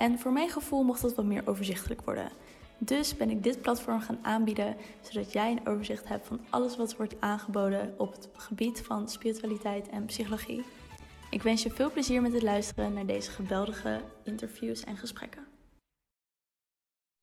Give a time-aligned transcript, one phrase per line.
[0.00, 2.30] En voor mijn gevoel mocht dat wat meer overzichtelijk worden.
[2.78, 6.96] Dus ben ik dit platform gaan aanbieden, zodat jij een overzicht hebt van alles wat
[6.96, 10.64] wordt aangeboden op het gebied van spiritualiteit en psychologie.
[11.30, 15.49] Ik wens je veel plezier met het luisteren naar deze geweldige interviews en gesprekken.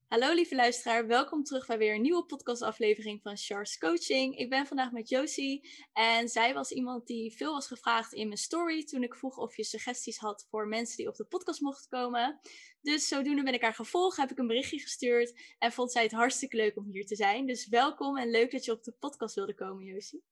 [0.07, 4.37] Hallo lieve luisteraar, welkom terug bij weer een nieuwe podcastaflevering van Charles Coaching.
[4.37, 8.39] Ik ben vandaag met Josie en zij was iemand die veel was gevraagd in mijn
[8.39, 11.89] story toen ik vroeg of je suggesties had voor mensen die op de podcast mochten
[11.89, 12.39] komen.
[12.81, 16.11] Dus zodoende ben ik haar gevolgd, heb ik een berichtje gestuurd en vond zij het
[16.11, 17.45] hartstikke leuk om hier te zijn.
[17.45, 20.23] Dus welkom en leuk dat je op de podcast wilde komen, Josie.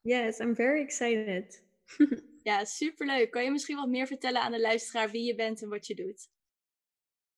[0.00, 1.64] Yes, I'm very excited.
[2.42, 3.30] ja, superleuk.
[3.30, 5.94] Kan je misschien wat meer vertellen aan de luisteraar wie je bent en wat je
[5.94, 6.28] doet?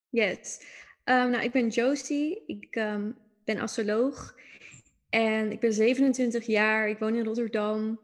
[0.09, 0.59] Yes.
[1.09, 2.43] Um, nou, ik ben Josie.
[2.45, 4.35] Ik um, ben astroloog.
[5.09, 6.89] En ik ben 27 jaar.
[6.89, 7.99] Ik woon in Rotterdam.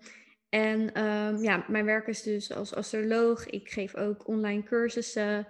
[0.49, 3.45] En um, ja, mijn werk is dus als astroloog.
[3.45, 5.47] Ik geef ook online cursussen.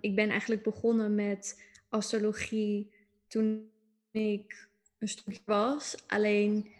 [0.00, 2.94] ik ben eigenlijk begonnen met astrologie
[3.28, 3.70] toen
[4.10, 5.96] ik een stukje was.
[6.06, 6.70] Alleen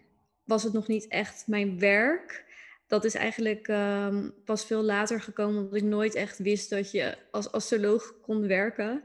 [0.44, 2.44] was het nog niet echt mijn werk.
[2.86, 3.66] Dat is eigenlijk
[4.44, 9.05] pas veel later gekomen, omdat ik nooit echt wist dat je als astroloog kon werken.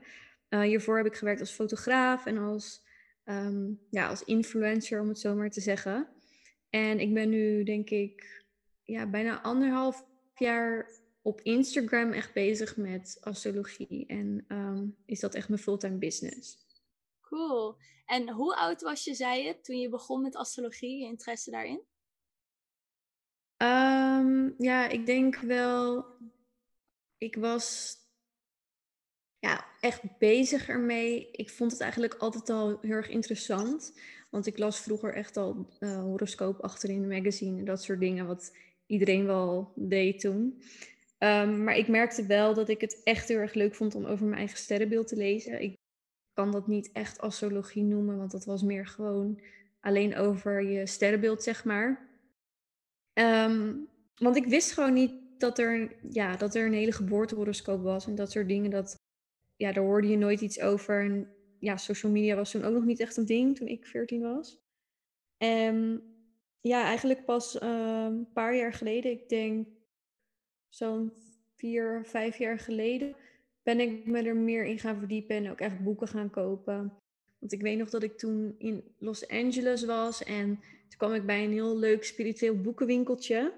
[0.50, 2.84] Uh, hiervoor heb ik gewerkt als fotograaf en als,
[3.24, 6.08] ehm, ja, als influencer, om het zo maar te zeggen.
[6.70, 8.46] En ik ben nu, denk ik,
[8.84, 10.90] ja, bijna anderhalf jaar
[11.22, 14.06] op Instagram echt bezig met astrologie.
[14.06, 16.58] En um, is dat echt mijn fulltime business.
[17.22, 17.78] Cool.
[18.06, 21.82] En hoe oud was je, zei je, toen je begon met astrologie, je interesse daarin?
[23.58, 26.06] Um, ja, ik denk wel.
[27.18, 27.96] Ik was
[29.40, 31.32] ja, echt bezig ermee.
[31.32, 34.00] Ik vond het eigenlijk altijd al heel erg interessant.
[34.30, 38.28] Want ik las vroeger echt al uh, horoscoop achterin de magazine en dat soort dingen,
[38.28, 38.56] wat
[38.86, 40.62] iedereen wel deed toen.
[41.20, 44.26] Um, maar ik merkte wel dat ik het echt heel erg leuk vond om over
[44.26, 45.62] mijn eigen sterrenbeeld te lezen.
[45.62, 45.76] Ik
[46.34, 49.42] kan dat niet echt astrologie noemen, want dat was meer gewoon
[49.80, 52.10] alleen over je sterrenbeeld, zeg maar.
[53.14, 58.08] Um, want ik wist gewoon niet dat er, ja, dat er een hele geboortehoroscoop was
[58.08, 58.72] en dat soort dingen.
[58.72, 58.97] Dat
[59.58, 61.04] ja, daar hoorde je nooit iets over.
[61.04, 61.28] En
[61.60, 64.60] ja, social media was toen ook nog niet echt een ding toen ik 14 was.
[65.38, 66.02] En
[66.62, 69.68] ja, eigenlijk pas uh, een paar jaar geleden, ik denk
[70.70, 71.12] zo'n
[71.56, 73.16] vier, vijf jaar geleden,
[73.64, 76.94] ben ik me er meer in gaan verdiepen en ook echt boeken gaan kopen.
[77.40, 80.46] Want ik weet nog dat ik toen in Los Angeles was en
[80.88, 83.54] toen kwam ik bij een heel leuk spiritueel boekenwinkeltje.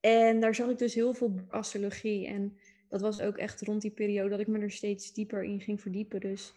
[0.00, 2.26] En daar zag ik dus heel veel astrologie.
[2.26, 5.60] En dat was ook echt rond die periode dat ik me er steeds dieper in
[5.60, 6.20] ging verdiepen.
[6.20, 6.54] Dus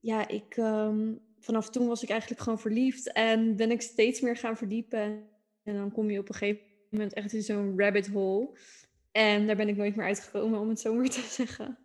[0.00, 4.36] ja, ik, um, vanaf toen was ik eigenlijk gewoon verliefd en ben ik steeds meer
[4.36, 5.28] gaan verdiepen.
[5.62, 8.58] En dan kom je op een gegeven moment echt in zo'n rabbit hole.
[9.12, 11.78] En daar ben ik nooit meer uitgekomen, om het zo maar te zeggen.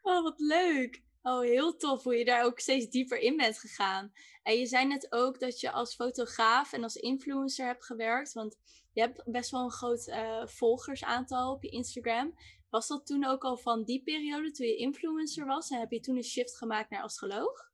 [0.00, 1.03] Oh, wat leuk.
[1.26, 4.12] Oh, heel tof hoe je daar ook steeds dieper in bent gegaan.
[4.42, 8.32] En je zei net ook dat je als fotograaf en als influencer hebt gewerkt.
[8.32, 8.56] Want
[8.92, 12.34] je hebt best wel een groot uh, volgersaantal op je Instagram.
[12.70, 15.70] Was dat toen ook al van die periode, toen je influencer was?
[15.70, 17.72] En heb je toen een shift gemaakt naar astroloog?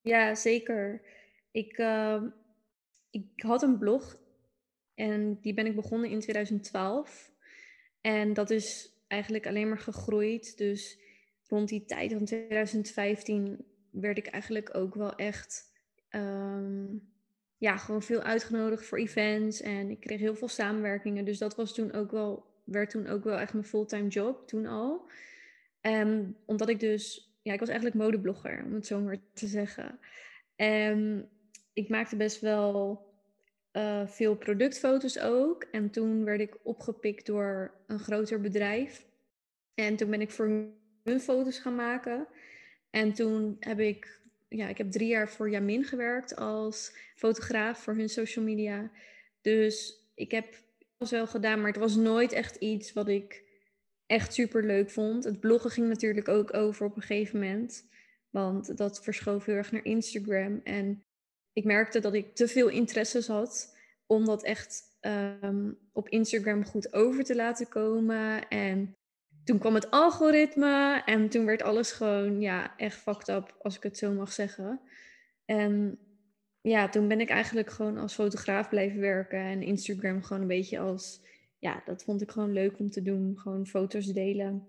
[0.00, 1.02] Ja, zeker.
[1.50, 2.22] Ik, uh,
[3.10, 4.16] ik had een blog
[4.94, 7.32] en die ben ik begonnen in 2012.
[8.00, 10.56] En dat is eigenlijk alleen maar gegroeid.
[10.56, 10.98] Dus
[11.50, 15.72] rond die tijd van 2015 werd ik eigenlijk ook wel echt
[16.10, 17.08] um,
[17.56, 19.60] ja, gewoon veel uitgenodigd voor events.
[19.60, 21.24] En ik kreeg heel veel samenwerkingen.
[21.24, 24.66] Dus dat was toen ook wel, werd toen ook wel echt mijn fulltime job, toen
[24.66, 25.08] al.
[25.80, 29.98] Um, omdat ik dus, ja, ik was eigenlijk modeblogger, om het zo maar te zeggen.
[30.56, 31.28] En
[31.72, 33.04] ik maakte best wel
[33.72, 35.62] uh, veel productfoto's ook.
[35.62, 39.06] En toen werd ik opgepikt door een groter bedrijf.
[39.74, 42.26] En toen ben ik voor hun foto's gaan maken.
[42.90, 47.94] En toen heb ik, ja, ik heb drie jaar voor Jamin gewerkt als fotograaf voor
[47.94, 48.90] hun social media.
[49.40, 50.54] Dus ik heb
[50.98, 53.42] het wel gedaan, maar het was nooit echt iets wat ik
[54.06, 55.24] echt super leuk vond.
[55.24, 57.88] Het bloggen ging natuurlijk ook over op een gegeven moment.
[58.30, 60.60] Want dat verschoof heel erg naar Instagram.
[60.64, 61.04] En
[61.52, 63.76] ik merkte dat ik te veel interesses had
[64.06, 68.48] om dat echt um, op Instagram goed over te laten komen.
[68.48, 68.96] En
[69.44, 73.82] toen kwam het algoritme en toen werd alles gewoon, ja, echt fucked up, als ik
[73.82, 74.80] het zo mag zeggen.
[75.44, 75.98] En
[76.60, 80.78] ja, toen ben ik eigenlijk gewoon als fotograaf blijven werken en Instagram gewoon een beetje
[80.78, 81.20] als,
[81.58, 84.68] ja, dat vond ik gewoon leuk om te doen, gewoon foto's delen.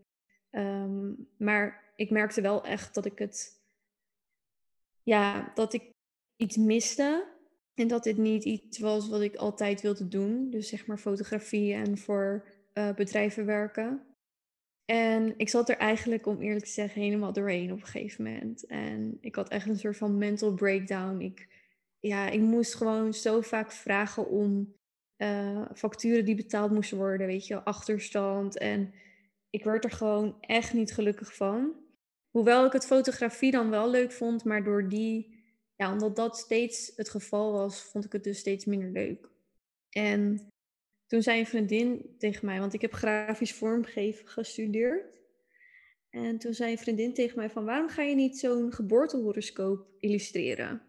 [0.50, 3.62] Ehm, maar ik merkte wel echt dat ik het,
[5.04, 5.84] ja, dat ik
[6.36, 7.30] iets miste.
[7.74, 10.50] En dat dit niet iets was wat ik altijd wilde doen.
[10.50, 14.02] Dus zeg maar fotografie en voor uh, bedrijven werken.
[14.92, 18.66] En ik zat er eigenlijk, om eerlijk te zeggen, helemaal doorheen op een gegeven moment.
[18.66, 21.20] En ik had echt een soort van mental breakdown.
[21.20, 21.48] Ik,
[22.00, 24.76] ja, ik moest gewoon zo vaak vragen om
[25.18, 28.58] uh, facturen die betaald moesten worden, weet je, achterstand.
[28.58, 28.94] En
[29.50, 31.76] ik werd er gewoon echt niet gelukkig van.
[32.30, 35.44] Hoewel ik het fotografie dan wel leuk vond, maar door die,
[35.76, 39.30] ja, omdat dat steeds het geval was, vond ik het dus steeds minder leuk.
[39.90, 40.51] En
[41.12, 45.22] toen zei een vriendin tegen mij, want ik heb grafisch vormgeven gestudeerd.
[46.10, 50.82] En toen zei een vriendin tegen mij van, waarom ga je niet zo'n geboortehoroscoop illustreren?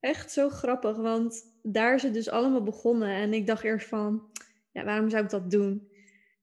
[0.00, 3.08] Echt zo grappig, want daar is het dus allemaal begonnen.
[3.08, 4.30] En ik dacht eerst van,
[4.72, 5.88] ja, waarom zou ik dat doen?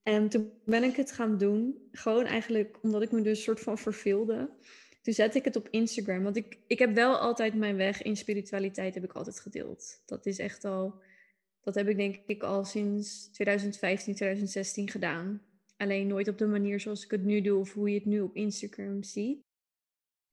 [0.03, 1.87] En toen ben ik het gaan doen.
[1.91, 4.49] Gewoon eigenlijk omdat ik me dus soort van verveelde.
[5.01, 6.23] Toen zette ik het op Instagram.
[6.23, 10.01] Want ik, ik heb wel altijd mijn weg in spiritualiteit heb ik altijd gedeeld.
[10.05, 11.05] Dat is echt al
[11.67, 15.41] dat heb ik denk ik al sinds 2015, 2016 gedaan.
[15.77, 18.21] Alleen nooit op de manier zoals ik het nu doe of hoe je het nu
[18.21, 19.39] op Instagram ziet.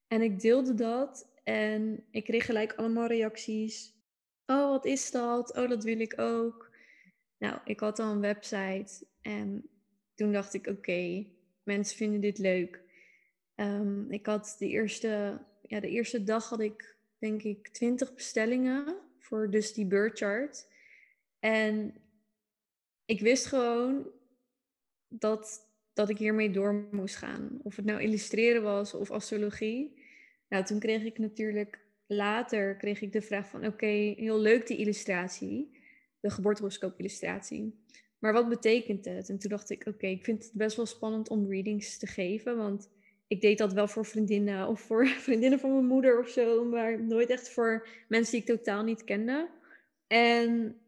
[0.07, 3.95] En ik deelde dat en ik kreeg gelijk allemaal reacties.
[4.47, 5.57] Oh, wat is dat?
[5.57, 6.71] Oh, dat wil ik ook.
[7.39, 9.69] Nou, ik had al een website en
[10.15, 11.27] toen dacht ik, oké,
[11.63, 12.81] mensen vinden dit leuk.
[13.57, 18.97] Um, ik had de eerste, ja, de eerste dag had ik denk ik 20 bestellingen
[19.19, 20.73] voor dus die bird chart.
[21.45, 21.95] En
[23.05, 24.11] ik wist gewoon
[25.09, 27.61] dat, dat ik hiermee door moest gaan.
[27.63, 30.03] Of het nou illustreren was of astrologie.
[30.49, 34.77] Nou, toen kreeg ik natuurlijk later kreeg ik de vraag van oké, heel leuk die
[34.77, 35.79] illustratie.
[36.21, 37.85] De geboortehoroscoop illustratie.
[38.19, 39.29] Maar wat betekent het?
[39.29, 42.57] En toen dacht ik, oké, ik vind het best wel spannend om readings te geven.
[42.57, 42.91] Want
[43.27, 46.65] ik deed dat wel voor vriendinnen of voor vriendinnen van mijn moeder of zo.
[46.65, 49.51] Maar nooit echt voor mensen die ik totaal niet kende.
[50.07, 50.79] En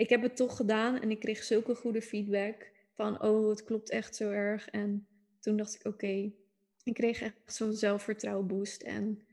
[0.00, 3.90] ik heb het toch gedaan en ik kreeg zulke goede feedback van, oh, het klopt
[3.90, 4.68] echt zo erg.
[4.68, 5.06] En
[5.40, 6.32] toen dacht ik, oké,
[6.84, 8.82] ik kreeg echt zo'n zelfvertrouwen boost.
[8.82, 9.26] En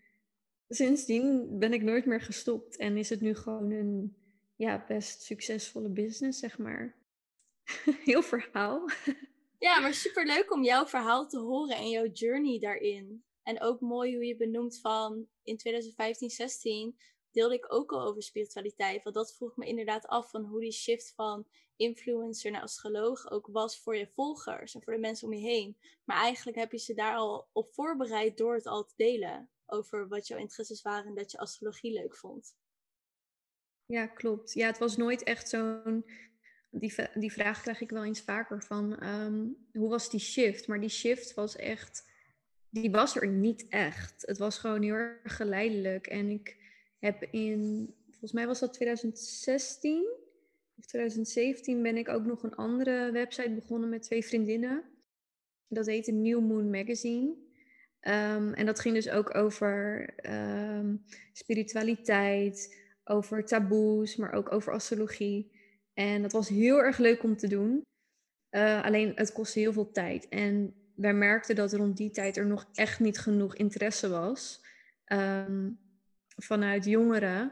[0.70, 4.16] sindsdien ben ik nooit meer gestopt en is het nu gewoon een
[4.56, 6.96] ja, best succesvolle business, zeg maar.
[8.06, 8.90] Heel verhaal.
[9.60, 13.24] Ja, maar super leuk om jouw verhaal te horen en jouw journey daarin.
[13.44, 16.98] En ook mooi hoe je benoemt van in 2015, 16
[17.38, 19.04] deelde ik ook al over spiritualiteit.
[19.04, 23.48] Want dat vroeg me inderdaad af van hoe die shift van influencer naar astroloog ook
[23.52, 25.78] was voor je volgers en voor de mensen om je heen.
[26.04, 30.08] Maar eigenlijk heb je ze daar al op voorbereid door het al te delen over
[30.08, 32.56] wat jouw interesses waren en dat je astrologie leuk vond.
[33.86, 34.54] Ja, klopt.
[34.54, 36.06] Ja, het was nooit echt zo'n.
[36.70, 40.68] Die, die vraag krijg ik wel eens vaker van ehm, hoe was die shift?
[40.68, 42.10] Maar die shift was echt,
[42.70, 44.22] die was er niet echt.
[44.26, 46.08] Het was gewoon heel erg geleidelijk.
[46.08, 46.67] En ik
[47.00, 50.08] heb in, volgens mij was dat 2016
[50.78, 54.84] of 2017, ben ik ook nog een andere website begonnen met twee vriendinnen.
[55.68, 57.46] Dat heette New Moon Magazine.
[58.02, 65.52] Um, en dat ging dus ook over um, spiritualiteit, over taboes, maar ook over astrologie.
[65.94, 67.82] En dat was heel erg leuk om te doen.
[68.52, 70.28] Uh, alleen het kostte heel veel tijd.
[70.28, 74.62] En wij merkten dat rond die tijd er nog echt niet genoeg interesse was.
[75.06, 75.80] Um,
[76.38, 77.52] vanuit jongeren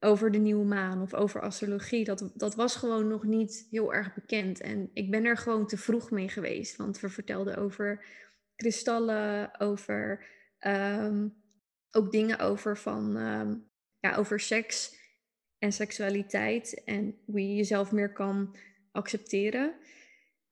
[0.00, 2.04] over de nieuwe maan of over astrologie.
[2.04, 4.60] Dat, dat was gewoon nog niet heel erg bekend.
[4.60, 6.76] En ik ben er gewoon te vroeg mee geweest.
[6.76, 8.04] Want we vertelden over
[8.56, 10.26] kristallen, over
[10.58, 11.28] ehm,
[11.90, 14.96] ook dingen over van um, ja, over seks
[15.58, 16.84] en seksualiteit.
[16.84, 18.56] En hoe je jezelf meer kan
[18.92, 19.74] accepteren.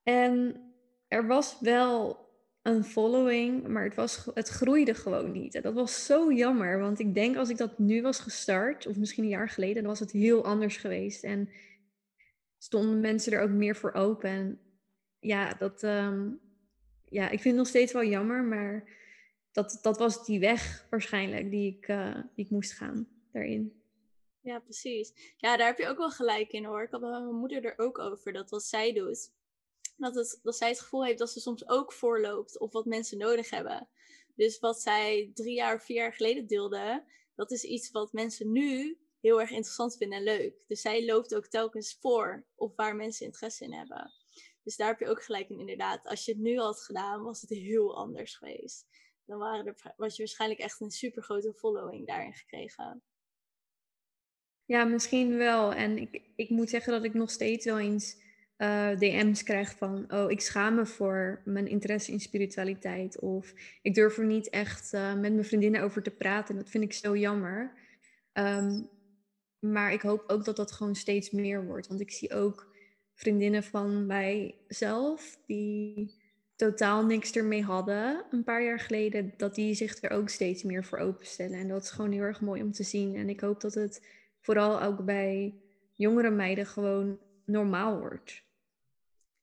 [0.02, 0.60] En
[1.08, 2.21] er was wel
[2.62, 5.54] een following, maar het, was, het groeide gewoon niet.
[5.54, 8.96] En dat was zo jammer, want ik denk als ik dat nu was gestart, of
[8.96, 11.24] misschien een jaar geleden, dan was het heel anders geweest.
[11.24, 11.50] En
[12.58, 14.30] stonden mensen er ook meer voor open.
[14.30, 14.60] En
[15.20, 16.30] ja, dat, ehm,
[17.04, 18.88] ja, ik vind het nog steeds wel jammer, maar
[19.52, 23.82] dat, dat was die weg waarschijnlijk die ik, uh, die ik moest gaan daarin.
[24.40, 25.34] Ja, precies.
[25.36, 26.82] Ja, daar heb je ook wel gelijk in hoor.
[26.82, 29.32] Ik had mijn moeder er ook over, dat wat zij doet
[30.02, 33.18] dat, het, dat zij het gevoel heeft dat ze soms ook voorloopt op wat mensen
[33.18, 33.88] nodig hebben.
[34.34, 37.04] Dus wat zij drie jaar of vier jaar geleden deelde,
[37.34, 40.54] dat is iets wat mensen nu heel erg interessant vinden en leuk.
[40.66, 44.12] Dus zij loopt ook telkens voor op waar mensen interesse in hebben.
[44.62, 46.06] Dus daar heb je ook gelijk in, inderdaad.
[46.06, 48.86] Als je het nu had gedaan, was het heel anders geweest.
[49.24, 53.02] Dan waren er, was je waarschijnlijk echt een super grote following daarin gekregen.
[54.64, 55.72] Ja, misschien wel.
[55.72, 58.21] En ik, ik moet zeggen dat ik nog steeds wel eens
[58.62, 63.18] uh, DM's krijg van: Oh, ik schaam me voor mijn interesse in spiritualiteit.
[63.18, 66.56] Of ik durf er niet echt uh, met mijn vriendinnen over te praten.
[66.56, 67.72] Dat vind ik zo jammer.
[68.32, 68.88] Um,
[69.58, 71.86] maar ik hoop ook dat dat gewoon steeds meer wordt.
[71.86, 72.72] Want ik zie ook
[73.14, 76.14] vriendinnen van mijzelf die
[76.56, 80.84] totaal niks ermee hadden een paar jaar geleden, dat die zich er ook steeds meer
[80.84, 81.58] voor openstellen.
[81.58, 83.16] En dat is gewoon heel erg mooi om te zien.
[83.16, 84.06] En ik hoop dat het
[84.40, 85.54] vooral ook bij
[85.92, 88.42] jongere meiden gewoon normaal wordt.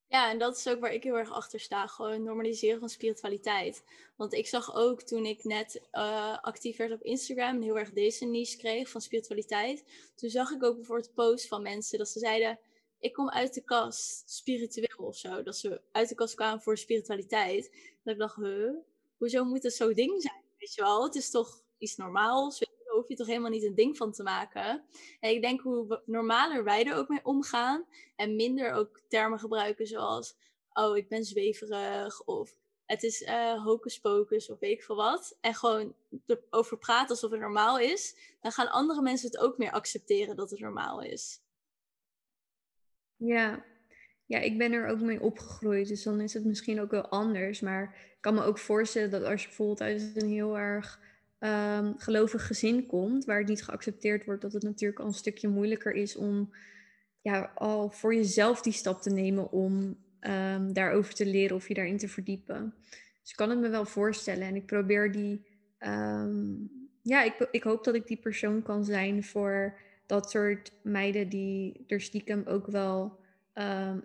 [0.10, 1.88] Ja, en dat is ook waar ik heel erg achter sta.
[1.88, 3.84] Gewoon normaliseren van spiritualiteit.
[4.16, 7.92] Want ik zag ook toen ik net uh, actief werd op Instagram en heel erg
[7.92, 9.84] deze niche kreeg van spiritualiteit.
[10.16, 12.60] Toen zag ik ook bijvoorbeeld posts van mensen dat ze zeiden:
[13.00, 15.44] Ik kom uit de kast spiritueel of zo.
[15.44, 17.72] Dat ze uit de kast kwamen voor spiritualiteit.
[18.04, 18.74] Dat ik dacht: Huh,
[19.18, 20.44] hoezo moet het zo'n ding zijn?
[20.58, 22.60] Weet je wel, het is toch iets normaals
[23.10, 24.84] je toch helemaal niet een ding van te maken.
[25.20, 27.86] En ik denk hoe normaler wij er ook mee omgaan
[28.16, 30.38] en minder ook termen gebruiken zoals,
[30.74, 32.58] oh, ik ben zweverig of
[32.90, 35.38] het is uh, hocus pocus of weet ik veel wat.
[35.42, 38.16] En gewoon erover praten alsof het normaal is.
[38.42, 41.42] Dan gaan andere mensen het ook meer accepteren dat het normaal is.
[43.16, 43.66] Ja.
[44.26, 45.88] ja, ik ben er ook mee opgegroeid.
[45.88, 47.60] Dus dan is het misschien ook wel anders.
[47.60, 51.00] Maar ik kan me ook voorstellen dat als je bijvoorbeeld uit een heel erg
[51.40, 55.48] um, gelovig gezin komt, waar het niet geaccepteerd wordt, dat het natuurlijk al een stukje
[55.48, 56.54] moeilijker is om
[57.22, 61.74] ja, al voor jezelf die stap te nemen om um, daarover te leren of je
[61.74, 62.74] daarin te verdiepen.
[63.22, 65.46] Dus ik kan het me wel voorstellen en ik probeer die,
[65.80, 71.30] um, ja, ik, ik hoop dat ik die persoon kan zijn voor dat soort meiden
[71.30, 73.18] die er stiekem ook wel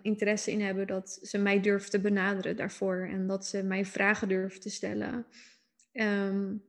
[0.01, 4.27] interesse in hebben, dat ze mij durven te benaderen daarvoor en dat ze mij vragen
[4.27, 5.25] durven te stellen.
[5.93, 6.63] Um,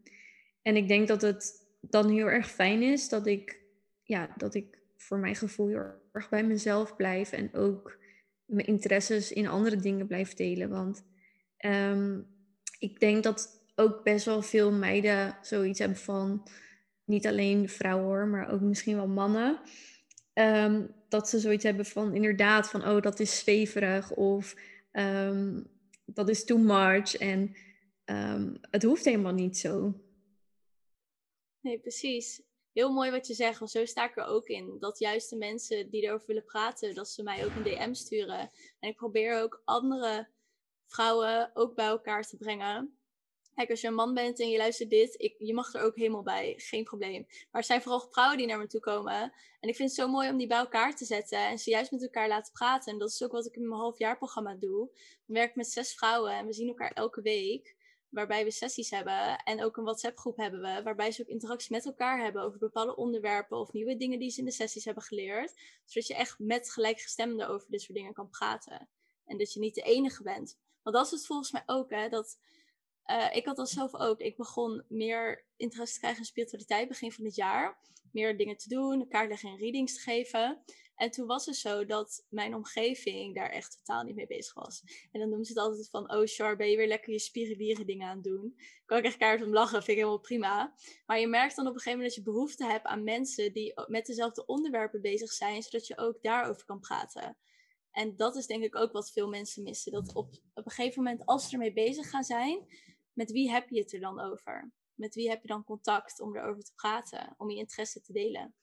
[0.66, 3.60] en ik denk dat het dan heel erg fijn is dat ik,
[4.02, 7.98] ja, dat ik voor mijn gevoel heel erg bij mezelf blijf en ook
[8.44, 10.68] mijn interesses in andere dingen blijf delen.
[10.68, 11.04] Want
[11.56, 12.20] ehm,
[12.78, 16.48] ik denk dat ook best wel veel meiden zoiets hebben van,
[17.04, 19.60] niet alleen vrouwen hoor, maar ook misschien wel mannen.
[20.32, 24.56] Ehm, dat ze zoiets hebben van inderdaad van, oh dat is zweverig of
[24.90, 25.62] ehm,
[26.04, 27.16] dat is too much.
[27.16, 27.54] En
[28.70, 29.94] het hoeft helemaal niet zo.
[31.66, 32.42] Nee, precies.
[32.72, 34.76] Heel mooi wat je zegt, want zo sta ik er ook in.
[34.78, 38.50] Dat juist de mensen die erover willen praten, dat ze mij ook een DM sturen.
[38.80, 40.28] En ik probeer ook andere
[40.86, 42.98] vrouwen ook bij elkaar te brengen.
[43.54, 45.96] Kijk, als je een man bent en je luistert dit, ik, je mag er ook
[45.96, 47.26] helemaal bij, geen probleem.
[47.28, 49.32] Maar er zijn vooral vrouwen die naar me toe komen.
[49.60, 51.90] En ik vind het zo mooi om die bij elkaar te zetten en ze juist
[51.90, 52.92] met elkaar laten praten.
[52.92, 54.90] En dat is ook wat ik in mijn halfjaarprogramma doe.
[54.94, 57.75] Ik werk met zes vrouwen en we zien elkaar elke week
[58.16, 59.36] waarbij we sessies hebben.
[59.36, 62.96] En ook een WhatsApp-groep hebben we, waarbij ze ook interactie met elkaar hebben over bepaalde
[62.96, 65.54] onderwerpen of nieuwe dingen die ze in de sessies hebben geleerd.
[65.84, 68.88] Zodat je echt met gelijkgestemden over dit soort dingen kan praten.
[69.24, 70.58] En dat je niet de enige bent.
[70.82, 72.38] Want dat is het volgens mij ook, hè, dat
[73.06, 74.20] uh, ik had dat zelf ook.
[74.20, 77.78] Ik begon meer interesse te krijgen in spiritualiteit begin van dit jaar.
[78.12, 80.62] Meer dingen te doen, kaartleggen en readings te geven.
[80.96, 84.82] En toen was het zo dat mijn omgeving daar echt totaal niet mee bezig was.
[85.12, 87.86] En dan noemen ze het altijd van, oh Char, ben je weer lekker je spiribieren
[87.86, 88.56] dingen aan het doen.
[88.84, 90.74] Kan ik echt keihard om lachen, vind ik helemaal prima.
[91.06, 93.72] Maar je merkt dan op een gegeven moment dat je behoefte hebt aan mensen die
[93.86, 97.36] met dezelfde onderwerpen bezig zijn, zodat je ook daarover kan praten.
[97.90, 99.92] En dat is denk ik ook wat veel mensen missen.
[99.92, 102.66] Dat op, op een gegeven moment, als ze ermee bezig gaan zijn,
[103.12, 104.72] met wie heb je het er dan over?
[104.94, 108.54] Met wie heb je dan contact om erover te praten, om je interesse te delen?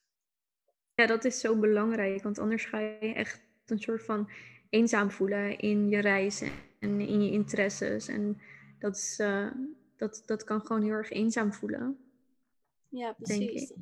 [0.95, 4.29] Ja, dat is zo belangrijk, want anders ga je echt een soort van
[4.69, 8.07] eenzaam voelen in je reizen en in je interesses.
[8.07, 8.41] En
[8.79, 9.51] dat, is, uh,
[9.97, 11.97] dat, dat kan gewoon heel erg eenzaam voelen.
[12.89, 13.73] Ja, precies.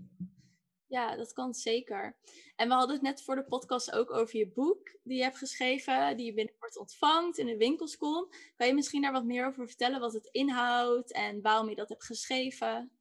[0.87, 2.15] Ja, dat kan zeker.
[2.55, 5.37] En we hadden het net voor de podcast ook over je boek die je hebt
[5.37, 8.35] geschreven, die je binnenkort ontvangt in de winkels komt.
[8.55, 11.89] Kan je misschien daar wat meer over vertellen, wat het inhoudt en waarom je dat
[11.89, 12.91] hebt geschreven?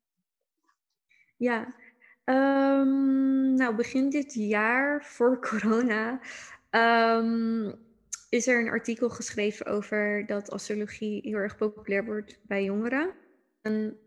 [1.36, 1.74] Ja,
[2.24, 6.20] um, nou begin dit jaar, voor corona,
[6.70, 7.74] um,
[8.28, 13.10] is er een artikel geschreven over dat astrologie heel erg populair wordt bij jongeren.
[13.60, 13.98] En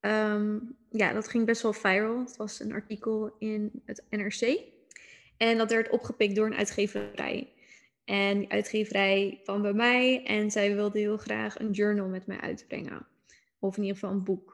[0.00, 2.18] um, ja, dat ging best wel viral.
[2.18, 4.58] Het was een artikel in het NRC.
[5.36, 7.52] En dat werd opgepikt door een uitgeverij.
[8.04, 12.40] En die uitgeverij kwam bij mij en zij wilde heel graag een journal met mij
[12.40, 13.06] uitbrengen.
[13.58, 14.53] Of in ieder geval een boek.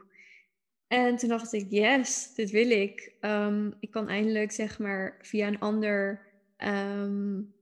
[0.91, 3.13] En toen dacht ik, yes, dit wil ik.
[3.21, 6.27] Um, ik kan eindelijk zeg maar via een ander
[6.59, 7.55] um,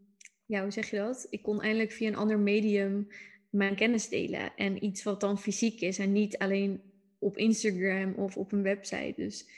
[0.46, 1.26] ja, hoe zeg je dat?
[1.30, 3.08] Ik kon eindelijk via een ander medium
[3.50, 4.56] mijn kennis delen.
[4.56, 6.80] En iets wat dan fysiek is en niet alleen
[7.18, 9.12] op Instagram of op een website.
[9.16, 9.48] Dus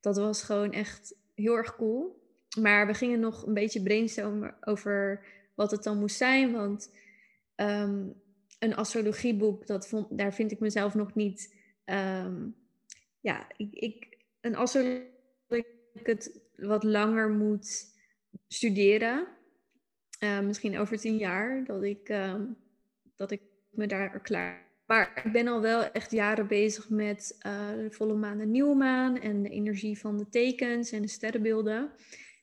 [0.00, 2.22] dat was gewoon echt heel erg cool.
[2.60, 6.52] Maar we gingen nog een beetje brainstormen over wat het dan moest zijn.
[6.52, 6.94] Want
[7.54, 8.08] ehm,
[8.58, 11.54] een astrologieboek, dat vond, daar vind ik mezelf nog niet.
[11.84, 12.48] Ehm,
[13.20, 15.18] ja, ik, ik, een astrologie
[15.92, 17.94] ik het wat langer moet
[18.48, 19.26] studeren.
[20.24, 22.34] Uh, misschien over tien jaar dat ik, uh,
[23.16, 24.68] dat ik me daar klaar.
[24.86, 28.74] Maar ik ben al wel echt jaren bezig met uh, de volle maan en nieuwe
[28.74, 31.90] maan en de energie van de tekens en de sterrenbeelden.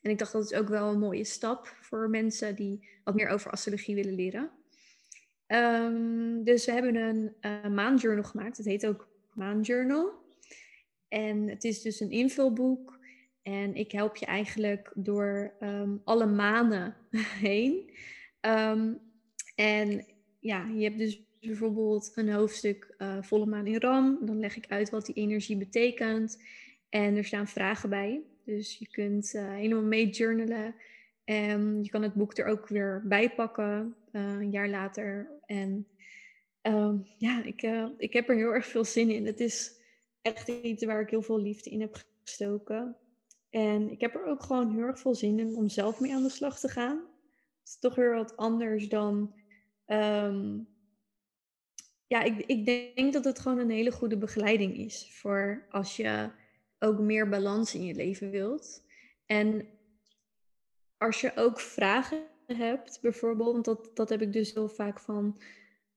[0.02, 3.30] En ik dacht dat is ook wel een mooie stap voor mensen die wat meer
[3.30, 4.52] over astrologie willen leren.
[5.48, 8.58] Um, dus we hebben een uh, maanjournal gemaakt.
[8.58, 10.27] Het heet ook Maanjournal.
[11.08, 13.00] En het is dus een invulboek.
[13.42, 16.96] En ik help je eigenlijk door um, alle maanden
[17.48, 17.92] heen.
[18.42, 19.00] Um,
[19.56, 20.06] en
[20.40, 24.20] ja, je hebt dus bijvoorbeeld een hoofdstuk uh, volle maan in Ram.
[24.26, 26.42] Dan leg ik uit wat die energie betekent.
[26.90, 28.22] En er staan vragen bij.
[28.46, 30.76] Dus je kunt uh, helemaal mee journalen.
[31.24, 35.30] En je kan het boek er ook weer bij pakken, uh, een jaar later.
[35.46, 35.88] En
[36.62, 37.62] um, ja, ik,
[37.98, 39.26] ik heb er heel erg veel zin in.
[39.26, 39.77] Het is
[40.28, 42.96] echt iets waar ik heel veel liefde in heb gestoken.
[43.50, 46.24] En ik heb er ook gewoon heel erg veel zin in om zelf mee aan
[46.24, 46.98] de slag te gaan.
[46.98, 49.34] Het is toch weer wat anders dan.
[49.88, 50.68] Um,
[52.08, 56.30] ja, ik, ik denk dat het gewoon een hele goede begeleiding is voor als je
[56.80, 58.84] ook meer balans in je leven wilt.
[59.26, 59.68] En
[60.98, 65.42] als je ook vragen hebt, bijvoorbeeld, want dat, dat heb ik dus heel vaak van,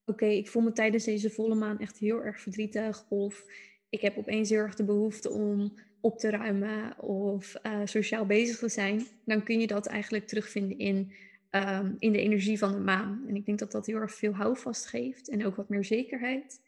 [0.05, 3.45] oké, ik voel me tijdens deze volle maan echt heel erg verdrietig, of
[3.91, 8.59] ik heb opeens heel erg de behoefte om op te ruimen of uh, sociaal bezig
[8.59, 11.13] te zijn, dan kun je dat eigenlijk terugvinden in,
[11.51, 13.25] um, in de energie van de maan.
[13.29, 16.61] En ik denk dat dat heel erg veel houvast geeft en ook wat meer zekerheid.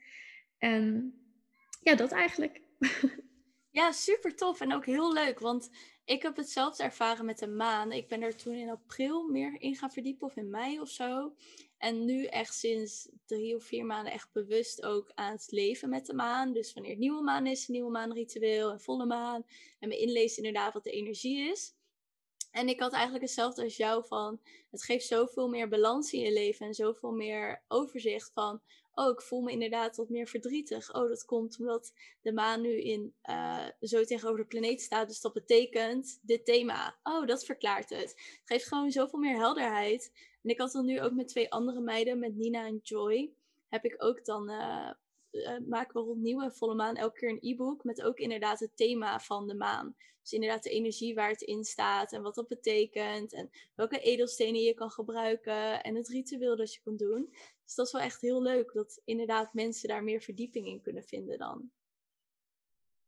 [0.59, 1.14] En
[1.83, 2.61] ja, dat eigenlijk.
[3.73, 5.70] Ja, super tof en ook heel leuk, want
[6.05, 7.92] ik heb hetzelfde ervaren met de maan.
[7.92, 11.33] Ik ben er toen in april meer in gaan verdiepen of in mei of zo.
[11.83, 16.07] En nu echt sinds drie of vier maanden echt bewust ook aan het leven met
[16.07, 16.53] de maan.
[16.53, 19.45] Dus wanneer nieuwe maan is, nieuwe maanritueel en volle maan.
[19.79, 21.75] En me inlezen inderdaad wat de energie is.
[22.51, 24.40] En ik had eigenlijk hetzelfde als jou van,
[24.71, 28.62] het geeft zoveel meer balans in je leven en zoveel meer overzicht van,
[28.95, 30.95] oh, ik voel me inderdaad wat meer verdrietig.
[30.95, 35.09] Oh, dat komt omdat de maan nu in, uh, zo tegenover de planeet staat.
[35.09, 36.99] Dus dat betekent dit thema.
[37.03, 38.01] Oh, dat verklaart het.
[38.01, 40.12] Het geeft gewoon zoveel meer helderheid.
[40.42, 43.33] En ik had dan nu ook met twee andere meiden, met Nina en Joy,
[43.68, 44.90] heb ik ook dan, uh,
[45.66, 49.20] maken we rond nieuwe volle maan elke keer een e-book met ook inderdaad het thema
[49.20, 49.96] van de maan.
[50.22, 54.61] Dus inderdaad de energie waar het in staat en wat dat betekent en welke edelstenen
[54.61, 57.28] je kan gebruiken en het ritueel dat je kan doen.
[57.64, 61.05] Dus dat is wel echt heel leuk dat inderdaad mensen daar meer verdieping in kunnen
[61.05, 61.70] vinden dan.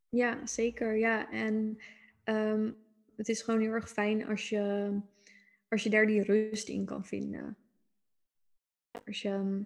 [0.08, 0.96] Ja, zeker.
[0.96, 1.78] Ja, en
[2.24, 2.84] um,
[3.16, 4.96] het is gewoon heel erg fijn als je,
[5.74, 7.56] als je daar die rust in kan vinden.
[9.06, 9.62] Als je, ehm,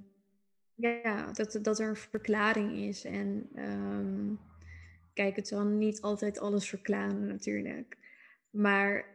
[0.75, 3.05] ja, dat, dat er een verklaring is.
[3.05, 4.39] En um,
[5.13, 7.97] kijk, het zal niet altijd alles verklaren natuurlijk.
[8.51, 9.07] Maar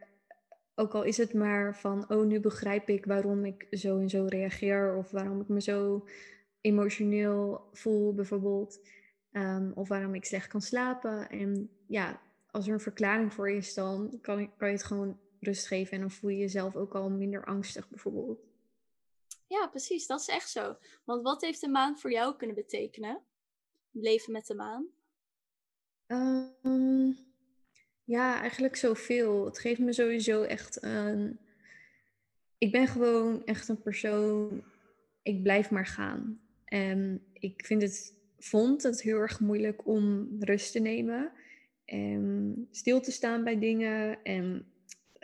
[0.74, 4.26] ook al is het maar van, oh, nu begrijp ik waarom ik zo en zo
[4.28, 4.96] reageer.
[4.96, 6.08] Of waarom ik me zo
[6.60, 8.88] emotioneel voel, bijvoorbeeld.
[9.32, 11.28] Um, of waarom ik slecht kan slapen.
[11.28, 15.66] En ja, als er een verklaring voor is, dan kan, kan je het gewoon rust
[15.66, 15.92] geven.
[15.92, 18.40] En dan voel je jezelf ook al minder angstig, bijvoorbeeld.
[19.46, 20.06] Ja, precies.
[20.06, 20.76] Dat is echt zo.
[21.04, 23.20] Want wat heeft de maan voor jou kunnen betekenen?
[23.90, 24.86] Leven met de maan?
[26.06, 27.16] Um,
[28.04, 29.44] ja, eigenlijk zoveel.
[29.44, 31.38] Het geeft me sowieso echt een.
[32.58, 34.64] Ik ben gewoon echt een persoon.
[35.22, 36.40] Ik blijf maar gaan.
[36.64, 41.32] En ik vind het, vond het heel erg moeilijk om rust te nemen.
[41.84, 44.22] En stil te staan bij dingen.
[44.22, 44.66] En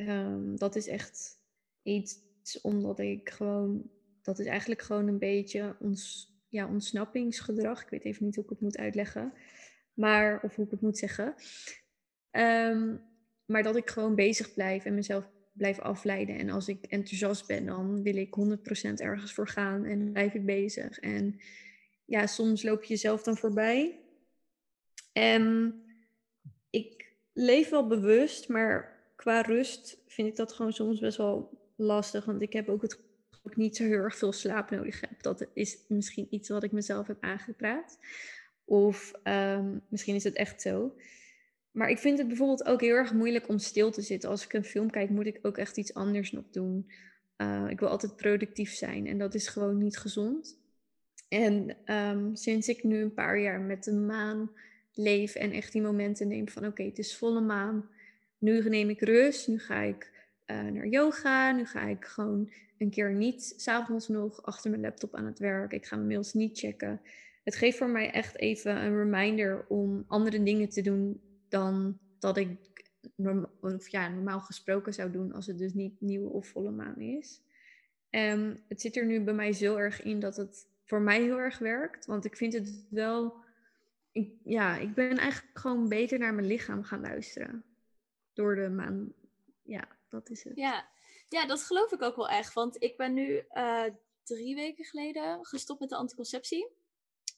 [0.09, 1.39] um, dat is echt
[1.83, 2.19] iets
[2.63, 3.91] omdat ik gewoon.
[4.23, 7.83] Dat is eigenlijk gewoon een beetje ons, ja, ontsnappingsgedrag.
[7.83, 9.33] Ik weet even niet hoe ik het moet uitleggen.
[9.95, 11.35] Maar, of hoe ik het moet zeggen.
[12.31, 13.01] Um,
[13.45, 16.39] maar dat ik gewoon bezig blijf en mezelf blijf afleiden.
[16.39, 18.37] En als ik enthousiast ben, dan wil ik
[18.91, 20.99] 100% ergens voor gaan en blijf ik bezig.
[20.99, 21.41] En
[22.05, 23.99] ja, soms loop je jezelf dan voorbij.
[25.13, 25.75] En
[26.71, 32.25] ik leef wel bewust, maar qua rust vind ik dat gewoon soms best wel lastig.
[32.25, 32.99] Want ik heb ook het
[33.55, 35.23] niet zo heel erg veel slaap nodig heb.
[35.23, 37.99] Dat is misschien iets wat ik mezelf heb aangepraat.
[38.65, 40.95] Of um, misschien is het echt zo.
[41.71, 44.31] Maar ik vind het bijvoorbeeld ook heel erg moeilijk om stil te zitten.
[44.31, 46.91] Als ik een film kijk, moet ik ook echt iets anders nog doen.
[47.37, 50.59] eh, ik wil altijd productief zijn en dat is gewoon niet gezond.
[51.29, 54.51] En ehm, sinds ik nu een paar jaar met de maan
[54.93, 57.89] leef en echt die momenten neem van oké, het is volle maan.
[58.41, 60.11] Nu neem ik rust, nu ga ik
[60.47, 65.15] uh, naar yoga, nu ga ik gewoon een keer niet s'avonds nog achter mijn laptop
[65.15, 65.73] aan het werk.
[65.73, 67.01] Ik ga mijn mails niet checken.
[67.45, 72.37] Het geeft voor mij echt even een reminder om andere dingen te doen dan dat
[72.37, 72.49] ik
[73.61, 77.43] of normaal gesproken zou doen als het dus niet nieuwe of volle maan is.
[78.11, 81.39] En het zit er nu bij mij zo erg in dat het voor mij heel
[81.39, 82.07] erg werkt.
[82.07, 83.35] Want ik vind het wel.
[84.13, 87.65] Ik, ja, ik ben eigenlijk gewoon beter naar mijn lichaam gaan luisteren.
[88.33, 89.13] Door de maan.
[89.63, 90.57] Ja, dat is het.
[90.57, 90.89] Ja,
[91.29, 92.53] ja dat geloof ik ook wel echt.
[92.53, 93.85] Want ik ben nu uh,
[94.23, 96.69] drie weken geleden gestopt met de anticonceptie.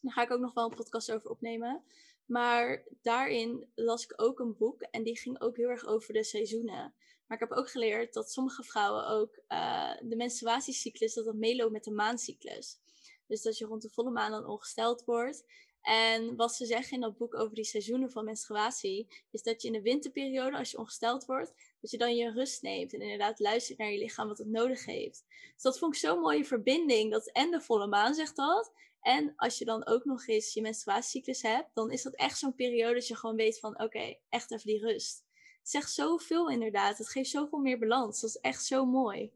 [0.00, 1.82] Daar ga ik ook nog wel een podcast over opnemen.
[2.26, 6.24] Maar daarin las ik ook een boek en die ging ook heel erg over de
[6.24, 6.94] seizoenen.
[7.26, 11.72] Maar ik heb ook geleerd dat sommige vrouwen ook uh, de menstruatiecyclus, dat dat meeloopt
[11.72, 12.78] met de maancyclus.
[13.26, 15.44] Dus dat je rond de volle maan dan ongesteld wordt.
[15.82, 19.68] En wat ze zeggen in dat boek over die seizoenen van menstruatie, is dat je
[19.68, 23.38] in de winterperiode, als je ongesteld wordt, dat je dan je rust neemt en inderdaad
[23.38, 25.24] luistert naar je lichaam wat het nodig heeft.
[25.54, 27.10] Dus dat vond ik zo'n mooie verbinding.
[27.10, 30.60] Dat en de volle maan zegt dat, en als je dan ook nog eens je
[30.60, 34.50] menstruatiecyclus hebt, dan is dat echt zo'n periode dat je gewoon weet van oké, echt
[34.50, 35.24] even die rust.
[35.58, 36.98] Het zegt zoveel inderdaad.
[36.98, 38.20] Het geeft zoveel meer balans.
[38.20, 39.32] Dat is echt zo mooi.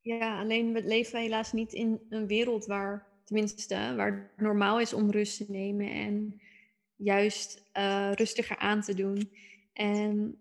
[0.00, 5.10] Ja, alleen leven helaas niet in een wereld waar, tenminste, waar het normaal is om
[5.10, 6.40] rust te nemen en
[6.96, 9.30] juist uh, rustiger aan te doen.
[9.72, 10.38] En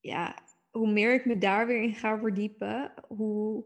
[0.00, 0.38] ja,
[0.70, 3.64] hoe meer ik me daar weer in ga verdiepen, hoe,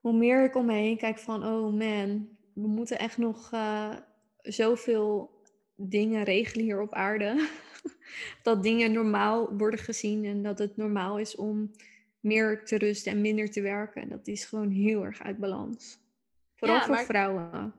[0.00, 3.96] hoe meer ik om me heen kijk van, oh man, we moeten echt nog uh,
[4.42, 5.30] zoveel
[5.76, 7.48] dingen regelen hier op aarde.
[8.42, 11.70] dat dingen normaal worden gezien en dat het normaal is om
[12.20, 14.02] meer te rusten en minder te werken.
[14.02, 16.03] En dat is gewoon heel erg uit balans.
[16.54, 17.74] Vooral voor vrouwen.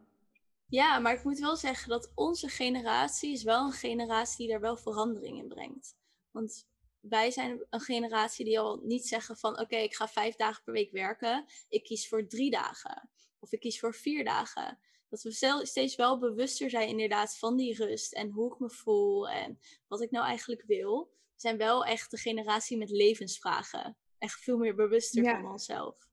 [0.68, 4.60] Ja, maar ik moet wel zeggen dat onze generatie is wel een generatie die daar
[4.60, 5.96] wel verandering in brengt.
[6.32, 6.68] Want
[7.00, 10.74] wij zijn een generatie die al niet zeggen van oké, ik ga vijf dagen per
[10.74, 11.46] week werken.
[11.70, 13.10] Ik kies voor drie dagen.
[13.40, 14.80] Of ik kies voor vier dagen.
[15.10, 19.30] Dat we steeds wel bewuster zijn inderdaad van die rust en hoe ik me voel
[19.30, 21.10] en wat ik nou eigenlijk wil.
[21.12, 23.98] We zijn wel echt de generatie met levensvragen.
[24.18, 26.08] Echt veel meer bewuster van onszelf.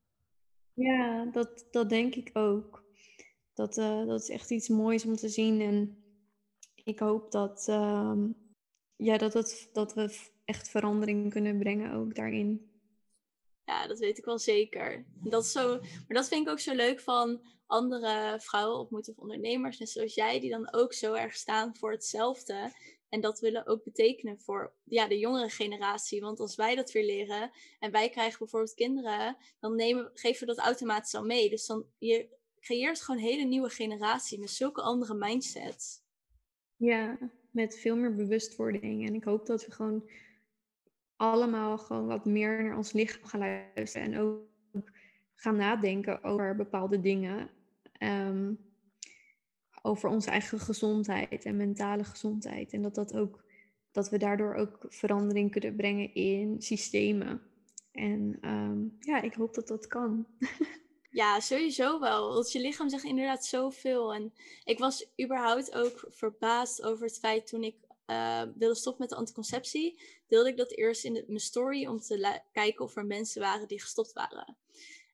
[0.74, 2.84] Ja, dat, dat denk ik ook.
[3.54, 5.60] Dat, uh, dat is echt iets moois om te zien.
[5.60, 6.04] En
[6.74, 8.24] ik hoop dat, uh,
[8.96, 12.70] ja, dat, het, dat we echt verandering kunnen brengen ook daarin.
[13.64, 15.04] Ja, dat weet ik wel zeker.
[15.14, 19.18] Dat is zo, maar dat vind ik ook zo leuk van andere vrouwen ontmoeten of
[19.18, 22.72] ondernemers, net zoals jij, die dan ook zo erg staan voor hetzelfde.
[23.12, 26.20] En dat willen ook betekenen voor ja, de jongere generatie.
[26.20, 30.54] Want als wij dat weer leren en wij krijgen bijvoorbeeld kinderen, dan nemen, geven we
[30.54, 31.50] dat automatisch al mee.
[31.50, 32.28] Dus dan je
[32.60, 36.02] creëert gewoon een hele nieuwe generatie met zulke andere mindsets.
[36.76, 37.18] Ja,
[37.50, 39.06] met veel meer bewustwording.
[39.06, 40.10] En ik hoop dat we gewoon
[41.16, 43.40] allemaal gewoon wat meer naar ons lichaam gaan
[43.74, 44.12] luisteren.
[44.12, 44.90] En ook
[45.34, 47.50] gaan nadenken over bepaalde dingen.
[47.92, 48.52] Ehm,
[49.82, 52.72] over onze eigen gezondheid en mentale gezondheid.
[52.72, 53.44] En dat, dat, ook,
[53.92, 57.42] dat we daardoor ook verandering kunnen brengen in systemen.
[57.92, 60.26] En ehm, ja, ik hoop dat dat kan.
[61.12, 62.34] Ja, sowieso wel.
[62.34, 64.14] Want je lichaam zegt inderdaad zoveel.
[64.14, 64.32] En
[64.64, 69.16] ik was überhaupt ook verbaasd over het feit toen ik uh, wilde stoppen met de
[69.16, 73.40] anticonceptie, deelde ik dat eerst in de, mijn story om te kijken of er mensen
[73.40, 74.56] waren die gestopt waren.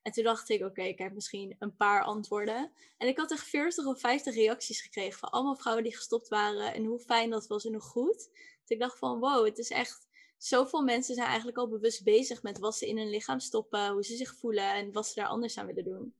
[0.01, 2.71] En toen dacht ik, oké, ik heb misschien een paar antwoorden.
[2.97, 6.73] En ik had echt 40 of 50 reacties gekregen van allemaal vrouwen die gestopt waren
[6.73, 8.29] en hoe fijn dat was en hoe goed.
[8.61, 10.07] Dus ik dacht van, wow, het is echt,
[10.37, 14.03] zoveel mensen zijn eigenlijk al bewust bezig met wat ze in hun lichaam stoppen, hoe
[14.03, 16.13] ze zich voelen en wat ze daar anders aan willen doen.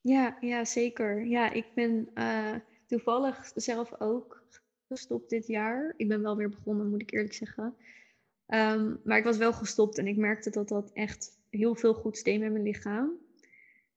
[0.00, 1.26] Ja, ja zeker.
[1.26, 2.54] Ja, ik ben uh,
[2.86, 4.42] toevallig zelf ook
[4.88, 5.94] gestopt dit jaar.
[5.96, 7.76] Ik ben wel weer begonnen, moet ik eerlijk zeggen.
[8.46, 12.24] Um, maar ik was wel gestopt en ik merkte dat dat echt heel veel goed
[12.24, 13.10] deed met mijn lichaam.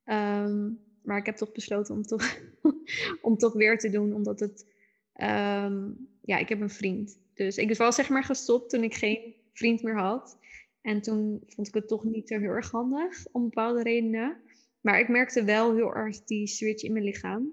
[0.06, 2.40] Um, maar ik heb toch besloten om toch,
[3.22, 4.74] om toch weer te doen, omdat het...
[5.22, 7.20] Um, ja, ik heb een vriend.
[7.34, 10.38] Dus ik was zeg maar gestopt toen ik geen vriend meer had.
[10.82, 14.38] En toen vond ik het toch niet zo heel erg handig, om bepaalde redenen.
[14.82, 17.52] Maar ik merkte wel heel erg die switch in mijn lichaam.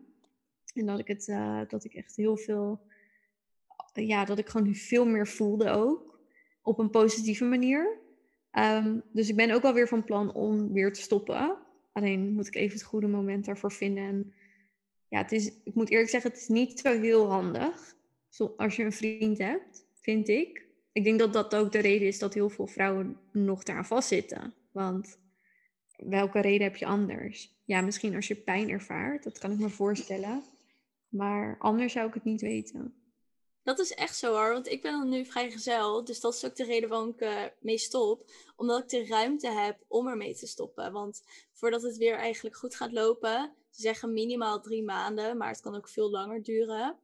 [0.74, 2.80] En dat ik, het, uh, dat ik echt heel veel
[3.92, 6.20] ja, dat ik gewoon veel meer voelde ook.
[6.62, 8.00] Op een positieve manier.
[8.58, 11.56] Um, dus ik ben ook alweer van plan om weer te stoppen.
[11.92, 14.04] Alleen moet ik even het goede moment daarvoor vinden.
[14.04, 14.34] En
[15.08, 17.96] ja, het is, ik moet eerlijk zeggen, het is niet zo heel handig.
[18.56, 20.66] als je een vriend hebt, vind ik.
[20.92, 24.54] Ik denk dat dat ook de reden is dat heel veel vrouwen nog daaraan vastzitten.
[24.72, 25.18] Want
[25.96, 27.60] welke reden heb je anders?
[27.64, 30.42] Ja, misschien als je pijn ervaart, dat kan ik me voorstellen.
[31.08, 32.94] Maar anders zou ik het niet weten.
[33.62, 36.04] Dat is echt zo hoor, want ik ben dan nu vrijgezel.
[36.04, 38.30] Dus dat is ook de reden waarom ik mee stop.
[38.56, 40.92] Omdat ik de ruimte heb om ermee te stoppen.
[40.92, 41.22] Want
[41.52, 45.76] voordat het weer eigenlijk goed gaat lopen, ze zeggen minimaal drie maanden, maar het kan
[45.76, 46.98] ook veel langer duren.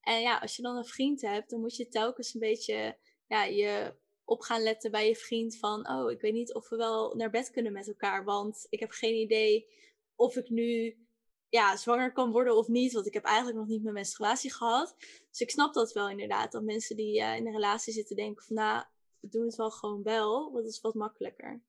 [0.00, 2.96] En ja, als je dan een vriend hebt, dan moet je telkens een beetje
[3.26, 3.94] ja, je
[4.24, 7.30] op gaan letten bij je vriend van, oh, ik weet niet of we wel naar
[7.30, 9.66] bed kunnen met elkaar, want ik heb geen idee
[10.16, 10.96] of ik nu
[11.52, 14.94] ja, zwanger kan worden of niet, want ik heb eigenlijk nog niet mijn menstruatie gehad.
[15.30, 18.44] Dus ik snap dat wel inderdaad, dat mensen die uh, in een relatie zitten denken
[18.44, 18.84] van, nou,
[19.20, 21.62] we doen het wel gewoon wel, want dat is wat makkelijker.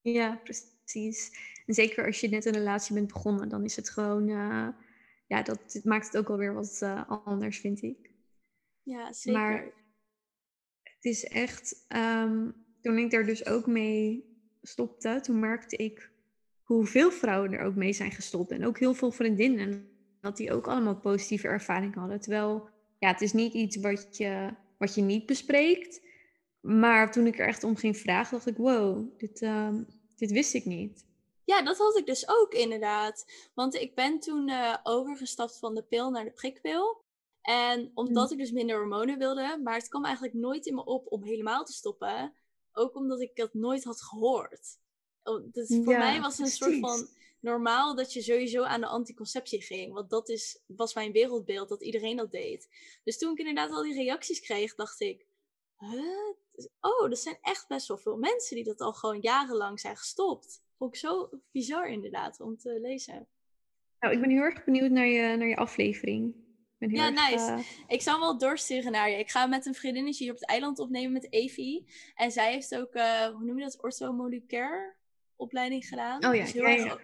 [0.00, 1.30] Ja, precies.
[1.66, 4.68] En zeker als je net een relatie bent begonnen, dan is het gewoon, uh,
[5.26, 8.10] ja, dat maakt het ook alweer wat uh, anders, vind ik.
[8.82, 9.40] Ja, zeker.
[9.40, 9.64] Maar
[10.82, 14.30] het is echt, um, toen ik daar dus ook mee
[14.62, 16.11] stopte, toen merkte ik
[16.62, 18.50] hoeveel vrouwen er ook mee zijn gestopt.
[18.50, 19.90] En ook heel veel vriendinnen.
[20.20, 22.20] Dat die ook allemaal positieve ervaring hadden.
[22.20, 26.00] Terwijl, ja, het is niet iets wat je, wat je niet bespreekt.
[26.60, 30.54] Maar toen ik er echt om ging vragen, dacht ik, wow, dit, um, dit wist
[30.54, 31.06] ik niet.
[31.44, 33.24] Ja, dat had ik dus ook inderdaad.
[33.54, 37.04] Want ik ben toen uh, overgestapt van de pil naar de prikpil.
[37.42, 41.12] En omdat ik dus minder hormonen wilde, maar het kwam eigenlijk nooit in me op
[41.12, 42.32] om helemaal te stoppen.
[42.72, 44.80] Ook omdat ik dat nooit had gehoord.
[45.52, 47.08] Dus voor mij was het een soort van
[47.42, 49.92] normaal dat je sowieso aan de anticonceptie ging.
[49.92, 52.68] Want dat is, was mijn wereldbeeld, dat iedereen dat deed.
[53.04, 55.26] Dus toen ik inderdaad al die reacties kreeg, dacht ik...
[55.76, 56.34] Huh?
[56.80, 60.62] Oh, er zijn echt best wel veel mensen die dat al gewoon jarenlang zijn gestopt.
[60.76, 63.28] Vond ik zo bizar inderdaad om te lezen.
[64.00, 66.34] Nou, ik ben heel erg benieuwd naar je, naar je aflevering.
[66.78, 67.52] ja, nice.
[67.52, 69.18] Eh, ik zal hem wel doorsturen naar je.
[69.18, 71.92] Ik ga met een vriendinnetje hier op het eiland opnemen met Evie.
[72.14, 74.96] En zij heeft ook, uh, hoe noem je dat, orthomoleculair
[75.42, 76.26] opleiding gedaan.
[76.26, 76.98] Oh ja, dus heel, ja, erg,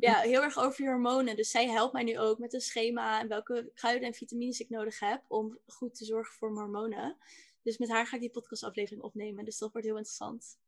[0.00, 0.20] ja.
[0.20, 1.36] heel erg over je hormonen.
[1.36, 4.68] Dus zij helpt mij nu ook met een schema en welke kruiden en vitamines ik
[4.68, 7.16] nodig heb om goed te zorgen voor mijn hormonen.
[7.62, 9.44] Dus met haar ga ik die podcastaflevering opnemen.
[9.44, 10.58] Dus dat wordt heel interessant.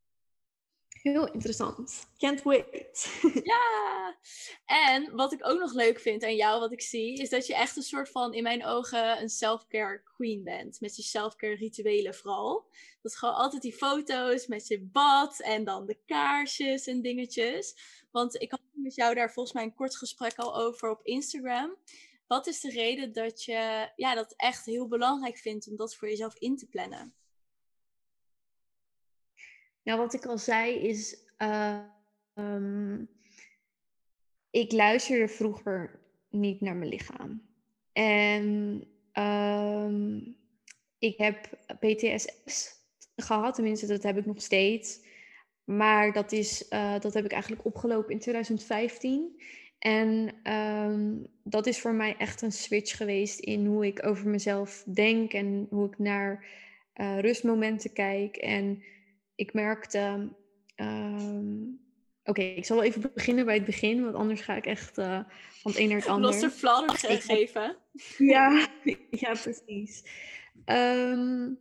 [1.13, 2.07] Heel interessant.
[2.19, 3.21] Can't wait.
[3.53, 4.17] ja!
[4.65, 7.55] En wat ik ook nog leuk vind aan jou, wat ik zie, is dat je
[7.55, 10.81] echt een soort van, in mijn ogen, een self-care queen bent.
[10.81, 12.67] Met je self-care rituelen vooral.
[13.03, 17.75] Dat is gewoon altijd die foto's met je bad en dan de kaarsjes en dingetjes.
[18.11, 21.77] Want ik had met jou daar volgens mij een kort gesprek al over op Instagram.
[22.27, 26.09] Wat is de reden dat je ja, dat echt heel belangrijk vindt om dat voor
[26.09, 27.15] jezelf in te plannen?
[29.87, 31.17] Nou, wat ik al zei is,
[32.35, 33.09] um,
[34.51, 37.43] ik luisterde vroeger niet naar mijn lichaam.
[37.93, 40.37] En um,
[40.99, 42.71] ik heb PTSS
[43.17, 45.01] gehad, tenminste dat heb ik nog steeds.
[45.65, 49.43] Maar dat, is, uh, dat heb ik eigenlijk opgelopen in 2015.
[49.79, 54.85] En um, dat is voor mij echt een switch geweest in hoe ik over mezelf
[54.93, 56.45] denk en hoe ik naar
[56.97, 58.37] uh, rustmomenten kijk.
[58.37, 58.83] En
[59.37, 60.29] ik merkte.
[60.77, 61.85] Um,
[62.25, 65.21] Oké, ik zal wel even beginnen bij het begin, want anders ga ik echt uh,
[65.61, 66.31] van het een naar het ander.
[66.31, 67.77] Losse fladder geven.
[68.19, 68.69] Ja,
[69.11, 70.05] ja, precies.
[70.65, 71.59] Um,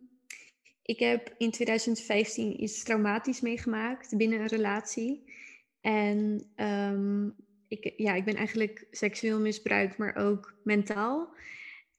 [0.82, 5.32] ik heb in 2015 iets traumatisch meegemaakt binnen een relatie.
[5.80, 7.34] En um,
[7.68, 11.34] ik, ja, ik ben eigenlijk seksueel misbruikt, maar ook mentaal.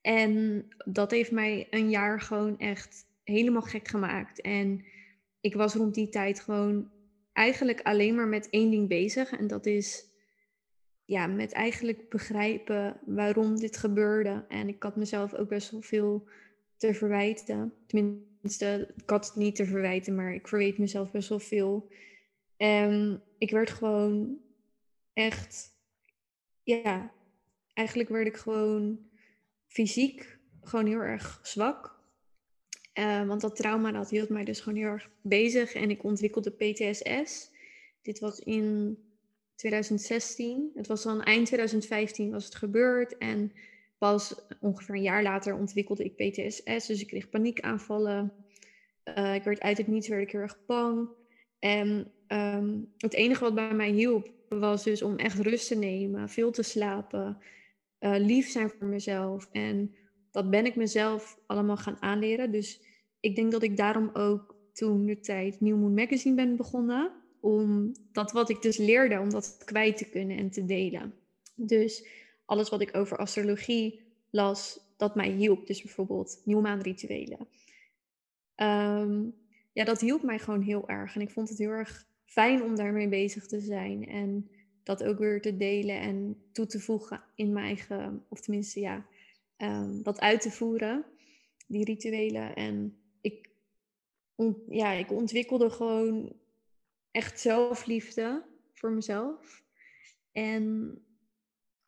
[0.00, 4.40] En dat heeft mij een jaar gewoon echt helemaal gek gemaakt.
[4.40, 4.84] En
[5.48, 6.90] ik was rond die tijd gewoon
[7.32, 9.30] eigenlijk alleen maar met één ding bezig.
[9.30, 10.06] En dat is
[11.04, 14.44] ja, met eigenlijk begrijpen waarom dit gebeurde.
[14.48, 16.28] En ik had mezelf ook best wel veel
[16.76, 17.74] te verwijten.
[17.86, 21.90] Tenminste, ik had het niet te verwijten, maar ik verweet mezelf best wel veel.
[22.56, 24.38] En ik werd gewoon
[25.12, 25.70] echt,
[26.62, 27.12] ja,
[27.74, 28.98] eigenlijk werd ik gewoon
[29.66, 31.97] fysiek gewoon heel erg zwak.
[32.98, 36.50] Uh, want dat trauma dat hield mij dus gewoon heel erg bezig en ik ontwikkelde
[36.50, 37.50] PTSS.
[38.02, 38.98] Dit was in
[39.54, 40.70] 2016.
[40.74, 43.52] Het was dan eind 2015 was het gebeurd en
[43.98, 46.86] pas ongeveer een jaar later ontwikkelde ik PTSS.
[46.86, 48.32] Dus ik kreeg paniekaanvallen.
[49.04, 51.08] Uh, ik werd uit het niets werd ik heel erg bang.
[51.58, 56.28] En um, het enige wat bij mij hielp was dus om echt rust te nemen,
[56.28, 57.38] veel te slapen,
[58.00, 59.48] uh, lief zijn voor mezelf.
[59.52, 59.94] En
[60.30, 62.52] dat ben ik mezelf allemaal gaan aanleren.
[62.52, 62.80] Dus
[63.28, 67.12] ik denk dat ik daarom ook toen de tijd New Moon Magazine ben begonnen.
[67.40, 71.14] Om dat wat ik dus leerde, om dat kwijt te kunnen en te delen.
[71.54, 72.06] Dus
[72.44, 75.66] alles wat ik over astrologie las, dat mij hielp.
[75.66, 77.38] Dus bijvoorbeeld nieuwmaanrituelen.
[78.56, 79.34] Um,
[79.72, 81.14] ja, dat hielp mij gewoon heel erg.
[81.14, 84.06] En ik vond het heel erg fijn om daarmee bezig te zijn.
[84.06, 84.50] En
[84.82, 89.06] dat ook weer te delen en toe te voegen in mijn eigen, of tenminste ja,
[90.02, 91.04] dat uit te voeren,
[91.66, 92.54] die rituelen.
[92.54, 92.96] En
[94.68, 96.32] ja, ik ontwikkelde gewoon
[97.10, 99.62] echt zelfliefde voor mezelf.
[100.32, 100.94] En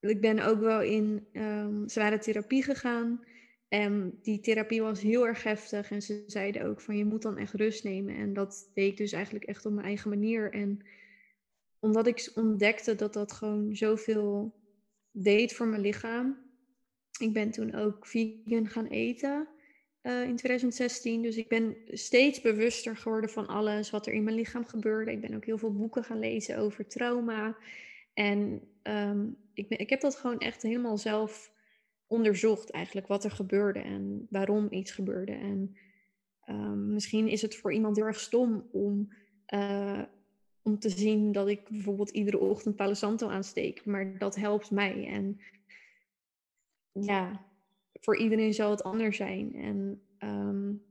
[0.01, 3.25] ik ben ook wel in um, zware therapie gegaan.
[3.69, 5.91] En die therapie was heel erg heftig.
[5.91, 8.15] En ze zeiden ook van je moet dan echt rust nemen.
[8.15, 10.53] En dat deed ik dus eigenlijk echt op mijn eigen manier.
[10.53, 10.87] En
[11.79, 14.55] omdat ik ontdekte dat dat gewoon zoveel
[15.11, 16.37] deed voor mijn lichaam.
[17.19, 19.49] Ik ben toen ook vegan gaan eten
[20.03, 21.23] uh, in 2016.
[21.23, 25.13] Dus ik ben steeds bewuster geworden van alles wat er in mijn lichaam gebeurde.
[25.13, 27.57] Ik ben ook heel veel boeken gaan lezen over trauma.
[28.15, 31.53] En um, ik, ik heb dat gewoon echt helemaal zelf
[32.07, 35.33] onderzocht eigenlijk wat er gebeurde en waarom iets gebeurde.
[35.33, 35.77] En
[36.47, 39.13] um, misschien is het voor iemand heel erg stom om,
[39.55, 40.03] uh,
[40.63, 43.85] om te zien dat ik bijvoorbeeld iedere ochtend Palo Santo aansteek.
[43.85, 45.07] Maar dat helpt mij.
[45.07, 45.41] En
[46.93, 47.50] ja,
[48.01, 49.55] voor iedereen zal het anders zijn.
[49.55, 50.85] En um,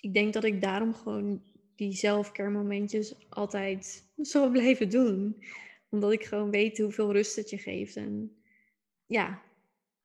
[0.00, 1.42] ik denk dat ik daarom gewoon
[1.74, 5.44] die zelfcare momentjes altijd zal blijven doen.
[5.88, 7.96] Omdat ik gewoon weet hoeveel rust het je geeft.
[7.96, 8.36] En
[9.06, 9.42] ja,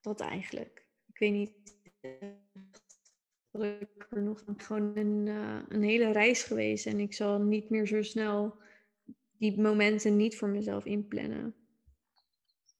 [0.02, 0.86] dat eigenlijk.
[1.08, 1.52] Ik weet niet
[3.52, 7.88] dat ik er nog gewoon uh, een hele reis geweest en ik zal niet meer
[7.88, 8.56] zo snel
[9.38, 11.56] die momenten niet voor mezelf inplannen.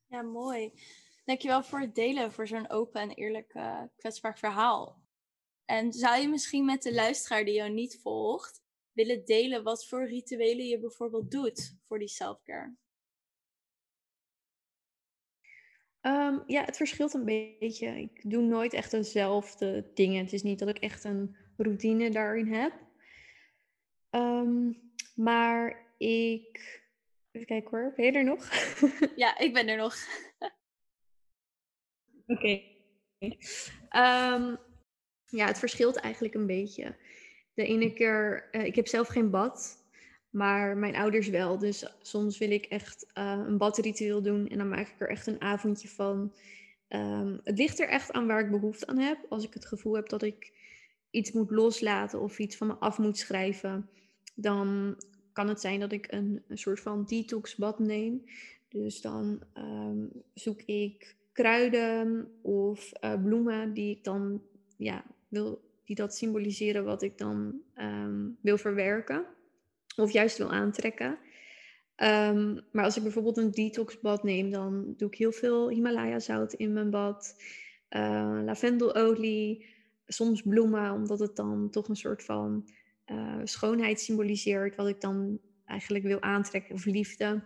[0.08, 0.72] Ja, mooi.
[1.30, 5.02] Dankjewel voor het delen, voor zo'n open en eerlijk uh, kwetsbaar verhaal.
[5.66, 8.62] En zou je misschien met de luisteraar die jou niet volgt,
[8.92, 12.76] willen delen wat voor rituelen je bijvoorbeeld doet voor die selfcare?
[16.02, 17.88] Um, ja, het verschilt een beetje.
[17.88, 20.24] Ik doe nooit echt dezelfde dingen.
[20.24, 22.74] Het is niet dat ik echt een routine daarin heb.
[24.10, 26.82] Um, maar ik.
[27.32, 27.94] Even kijken hoor.
[27.96, 28.50] Ben je er nog?
[29.16, 29.96] ja, ik ben er nog.
[32.30, 32.62] Oké.
[33.96, 34.58] Um,
[35.26, 36.96] ja, het verschilt eigenlijk een beetje.
[37.54, 39.78] De ene keer, uh, ik heb zelf geen bad.
[40.30, 41.58] Maar mijn ouders wel.
[41.58, 44.48] Dus soms wil ik echt uh, een badritueel doen.
[44.48, 46.34] En dan maak ik er echt een avondje van.
[46.90, 49.26] Um, het ligt er echt aan waar ik behoefte aan heb.
[49.30, 50.54] Als ik het gevoel heb dat ik
[51.10, 53.90] iets moet loslaten of iets van me af moet schrijven,
[54.36, 54.96] dan
[55.34, 58.24] kan het zijn dat ik een, soort van detoxbad neem.
[58.68, 64.42] Dus dan um, zoek ik kruiden of uh, bloemen die ik dan
[64.78, 69.26] ja, wil, die dat symboliseren wat ik dan um, wil verwerken
[69.96, 71.18] of juist wil aantrekken.
[72.04, 76.54] Um, maar als ik bijvoorbeeld een detoxbad neem, dan doe ik heel veel Himalaya zout
[76.54, 77.36] in mijn bad,
[77.90, 79.66] uh, lavendelolie,
[80.06, 82.70] soms bloemen, omdat het dan toch een soort van
[83.06, 87.44] uh, schoonheid symboliseert, wat ik dan eigenlijk wil aantrekken, of liefde.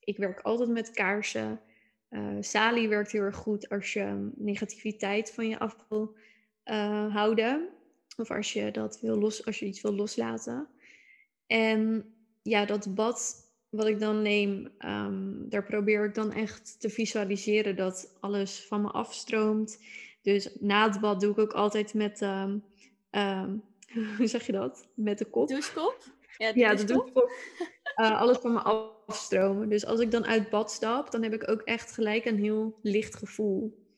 [0.00, 1.60] Ik werk altijd met kaarsen.
[2.10, 6.16] Uh, Sali werkt heel erg goed als je negativiteit van je af wil
[7.08, 7.68] houden.
[8.16, 10.68] Of als je, dat wil los, als je iets wil loslaten.
[11.46, 16.90] En ja, dat bad wat ik dan neem, um, daar probeer ik dan echt te
[16.90, 19.78] visualiseren dat alles van me afstroomt.
[20.22, 22.64] Dus na het bad doe ik ook altijd met, um,
[23.10, 23.62] um,
[24.16, 24.88] hoe zeg je dat?
[24.94, 25.48] Met de kop.
[25.48, 26.04] Douchekop?
[26.36, 27.30] Ja, de ja de douchekop.
[27.96, 29.68] Uh, alles van me afstromen.
[29.68, 32.78] Dus als ik dan uit bad stap, dan heb ik ook echt gelijk een heel
[32.82, 33.88] licht gevoel.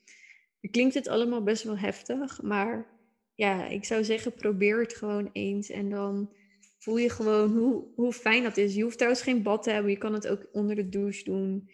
[0.70, 2.86] Klinkt het allemaal best wel heftig, maar
[3.34, 6.30] ja, ik zou zeggen, probeer het gewoon eens en dan
[6.78, 8.74] voel je gewoon hoe, hoe fijn dat is.
[8.74, 9.90] Je hoeft trouwens geen bad te hebben.
[9.90, 11.70] Je kan het ook onder de douche doen.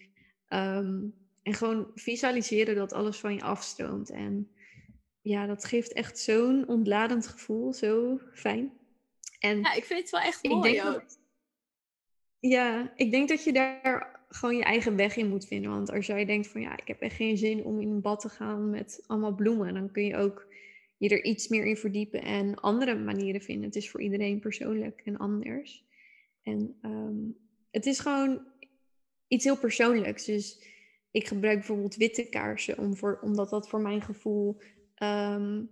[0.49, 4.11] Um, en gewoon visualiseren dat alles van je afstroomt.
[4.11, 4.51] En
[5.21, 7.73] ja, dat geeft echt zo'n ontladend gevoel.
[7.73, 8.73] Zo fijn.
[9.39, 11.19] En ja, ik vind het wel echt mooi dat,
[12.41, 15.71] ja, ik denk dat je daar gewoon je eigen weg in moet vinden.
[15.71, 18.21] Want als jij denkt van ja, ik heb echt geen zin om in een bad
[18.21, 19.75] te gaan met allemaal bloemen.
[19.75, 20.47] Dan kun je ook
[20.99, 23.65] je er iets meer in verdiepen en andere manieren vinden.
[23.65, 25.85] Het is voor iedereen persoonlijk en anders.
[26.43, 27.37] En um,
[27.71, 28.41] het is gewoon
[29.29, 30.25] iets heel persoonlijks.
[30.25, 30.67] Dus
[31.11, 34.61] ik gebruik bijvoorbeeld witte kaarsen, om voor, omdat dat voor mijn gevoel
[35.03, 35.71] um,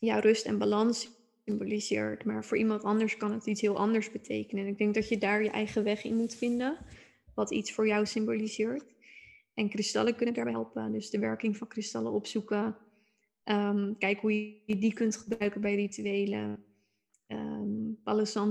[0.00, 2.24] rust en balans symboliseert.
[2.24, 4.64] Maar voor iemand anders kan het iets heel anders betekenen.
[4.64, 6.78] En ik denk dat je daar je eigen weg in moet vinden,
[7.34, 8.84] wat iets voor jou symboliseert.
[9.54, 10.92] En kristallen kunnen daarbij helpen.
[10.92, 12.76] Dus de werking van kristallen opzoeken
[13.44, 14.32] Um, kijk hoe
[14.64, 16.64] je die kunt gebruiken bij rituelen.
[17.26, 17.98] Um,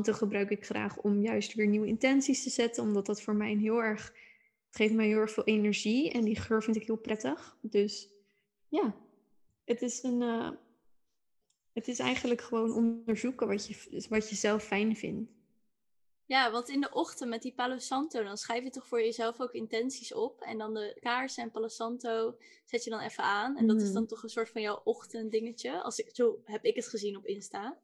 [0.03, 3.83] gebruik ik graag om juist weer nieuwe intenties te zetten, omdat dat voor mij heel
[3.83, 4.13] erg,
[4.67, 7.57] het geeft mij heel erg veel energie en die geur vind ik heel prettig.
[7.61, 8.09] Dus
[8.67, 8.95] ja,
[9.65, 10.49] het is een, uh,
[11.73, 15.31] het is eigenlijk gewoon onderzoeken wat je, wat je zelf fijn vindt.
[16.25, 19.39] Ja, want in de ochtend met die Palo Santo, dan schrijf je toch voor jezelf
[19.39, 20.41] ook intenties op.
[20.41, 23.57] En dan de kaarsen en Palo Santo zet je dan even aan.
[23.57, 24.11] En dat is dan mhm.
[24.11, 25.81] toch een soort van jouw ochtenddingetje.
[25.81, 27.77] Als ik, zo heb ik het gezien op Insta.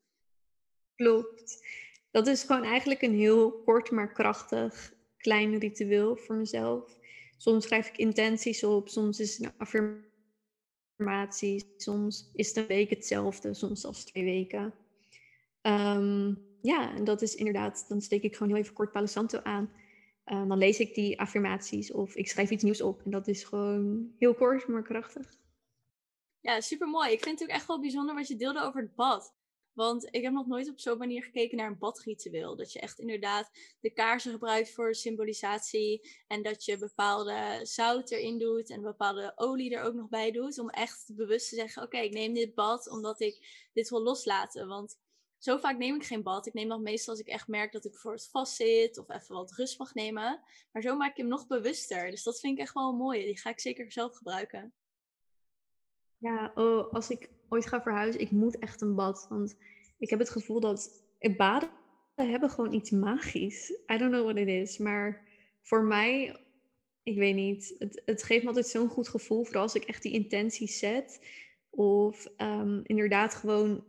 [0.96, 1.68] Klopt.
[2.12, 7.00] Dat is gewoon eigenlijk een heel kort maar krachtig klein ritueel voor mezelf.
[7.38, 10.14] Soms schrijf ik intenties op, soms is het een affirmatie,
[11.78, 14.74] soms is een week hetzelfde, soms zelfs twee weken.
[15.62, 19.08] Ehm, ja, en dat is inderdaad, dan steek ik gewoon heel even kort Palo
[19.43, 19.72] aan.
[20.26, 23.02] Uh, dan lees ik die affirmaties of ik schrijf iets nieuws op.
[23.06, 25.38] En dat is gewoon heel kort, maar krachtig.
[26.39, 27.12] Ja, super mooi.
[27.12, 29.35] Ik vind het ook echt wel bijzonder wat je deelde over het bad.
[29.76, 32.55] Want ik heb nog nooit op zo'n manier gekeken naar een badritueel.
[32.55, 36.09] Dat je echt inderdaad de kaarsen gebruikt voor symbolisatie.
[36.28, 40.59] En dat je bepaalde zout erin doet en bepaalde olie er ook nog bij doet.
[40.59, 44.67] Om echt bewust te zeggen, oké, ik neem dit bad omdat ik dit wil loslaten.
[44.67, 44.97] Want
[45.38, 46.45] zo vaak neem ik geen bad.
[46.45, 49.36] Ik neem dat meestal als ik echt merk dat ik bijvoorbeeld vast zit of even
[49.36, 50.41] wat rust mag nemen.
[50.71, 52.09] Maar zo maak ik hem nog bewuster.
[52.11, 53.26] Dus dat vind ik echt wel mooi.
[53.26, 54.73] Die ga ik zeker zelf gebruiken.
[56.17, 59.26] Ja, oh, als ik ooit ga verhuizen, ik moet echt een bad.
[59.30, 59.58] Want
[59.98, 61.04] ik heb het gevoel dat
[61.38, 61.70] baden
[62.16, 63.70] hebben gewoon iets magisch.
[63.91, 64.78] I don't know what it is.
[64.78, 65.28] Maar
[65.62, 66.38] voor mij,
[67.04, 67.76] ik weet niet.
[67.80, 69.43] Het, het geeft me altijd zo'n goed gevoel.
[69.43, 71.26] Vooral als ik echt die intenties zet.
[71.70, 73.84] Of um, inderdaad gewoon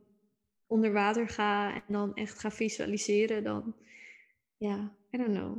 [0.67, 3.75] onder water ga en dan echt ga visualiseren, dan
[4.57, 5.57] ja, I don't know.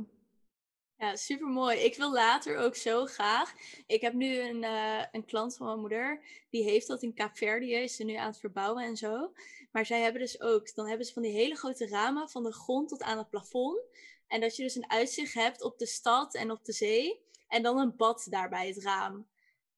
[0.98, 1.78] Ja, super mooi.
[1.78, 3.54] Ik wil later ook zo graag.
[3.86, 6.20] Ik heb nu een, uh, een klant van mijn moeder.
[6.50, 7.74] Die heeft dat in Kaapverdië.
[7.74, 9.32] Is ze nu aan het verbouwen en zo.
[9.72, 10.74] Maar zij hebben dus ook.
[10.74, 12.28] Dan hebben ze van die hele grote ramen.
[12.28, 13.80] Van de grond tot aan het plafond.
[14.26, 17.20] En dat je dus een uitzicht hebt op de stad en op de zee.
[17.48, 19.26] En dan een bad daar bij het raam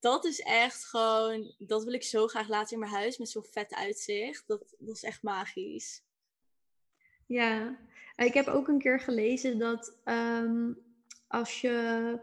[0.01, 3.45] dat is echt gewoon, dat wil ik zo graag laten in mijn huis met zo'n
[3.51, 4.45] vet uitzicht.
[4.47, 6.03] Dat, dat is echt magisch.
[7.27, 7.79] Ja,
[8.16, 10.73] ik heb ook een keer gelezen dat ehm,
[11.31, 12.18] als, je,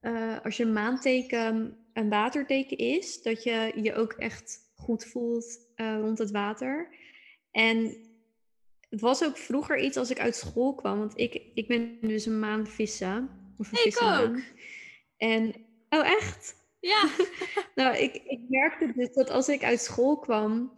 [0.00, 5.98] uh, als je maanteken een waterteken is, dat je je ook echt goed voelt uh,
[6.00, 6.88] rond het water.
[7.50, 7.96] En
[8.88, 12.26] het was ook vroeger iets als ik uit school kwam, want ik, ik ben dus
[12.26, 13.30] een maan vissen.
[13.58, 14.38] Of een ik ook.
[15.16, 15.54] En,
[15.88, 16.54] oh echt?
[16.80, 17.08] Ja.
[17.74, 20.72] nou, ik, ik merkte dus dat als ik uit school kwam,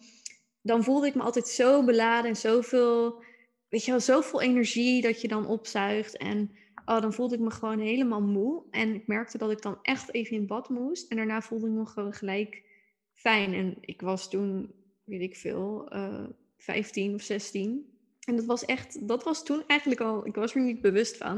[0.62, 3.22] dan voelde ik me altijd zo beladen en zoveel,
[3.68, 6.16] weet je wel, zoveel energie dat je dan opzuigt.
[6.16, 8.62] En oh, dan voelde ik me gewoon helemaal moe.
[8.70, 11.10] En ik merkte dat ik dan echt even in bad moest.
[11.10, 12.62] En daarna voelde ik me gewoon gelijk
[13.12, 13.54] fijn.
[13.54, 14.74] En ik was toen,
[15.04, 16.24] weet ik veel, uh, eh,
[16.56, 17.98] 15 of 16.
[18.26, 21.36] En dat was echt, dat was toen eigenlijk al, ik was er niet bewust van.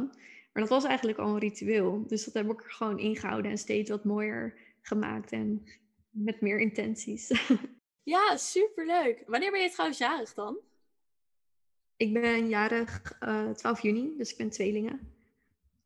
[0.53, 2.07] Maar dat was eigenlijk al een ritueel.
[2.07, 5.65] Dus dat heb ik er gewoon ingehouden en steeds wat mooier gemaakt en
[6.11, 7.31] met meer intenties.
[8.09, 9.23] Ja, superleuk.
[9.27, 10.59] Wanneer ben je trouwens jarig dan?
[11.97, 15.16] Ik ben jarig uh, eh, 12 juni, dus ik ben tweelingen.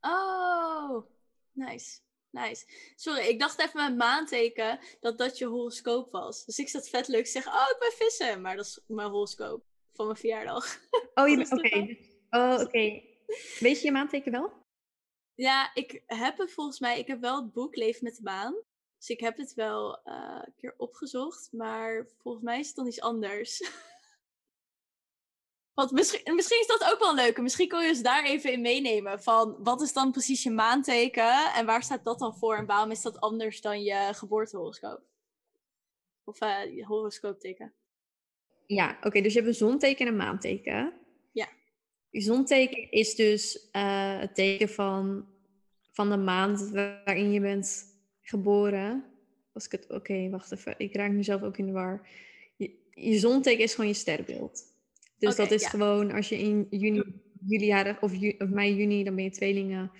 [0.00, 1.06] Oh,
[1.52, 2.00] nice.
[2.30, 2.66] Nice.
[2.96, 6.44] Sorry, ik dacht even met maanteken dat dat je horoscoop was.
[6.44, 8.40] Dus ik zat vet leuk te zeggen, oh, ik ben vissen.
[8.40, 10.66] Maar dat is mijn horoscoop van mijn verjaardag.
[11.14, 11.96] Oh, oké.
[12.30, 13.02] Oh, oké.
[13.58, 14.52] Weet je je maanteken wel?
[15.34, 18.62] Ja, ik heb het volgens mij, ik heb wel het boek Leven met de Baan.
[18.98, 22.86] Dus ik heb het wel uh, een keer opgezocht, maar volgens mij is het dan
[22.86, 23.58] iets anders.
[25.80, 27.40] Want misschien, misschien is dat ook wel leuk.
[27.40, 29.22] Misschien kun je eens daar even in meenemen.
[29.22, 32.90] Van wat is dan precies je maanteken en waar staat dat dan voor en waarom
[32.90, 35.02] is dat anders dan je geboortehoroscoop?
[36.24, 37.72] Of uh, je horoscoopteken.
[38.66, 40.92] Ja, oké, dus je hebt een zonteken en een maanteken.
[42.10, 45.28] Je zonteken is dus uh, het teken van,
[45.92, 47.84] van de maand waarin je bent
[48.22, 49.04] geboren.
[49.52, 52.08] Als ik het, oké, wacht even, ik raak mezelf ook in de war.
[52.56, 54.69] Je, je zonteken is gewoon je sterrenbeeld.
[55.20, 57.02] Dus dat is gewoon als je in juni,
[57.46, 59.90] juli jarig, of, of mei, juni, dan ben je tweelingen,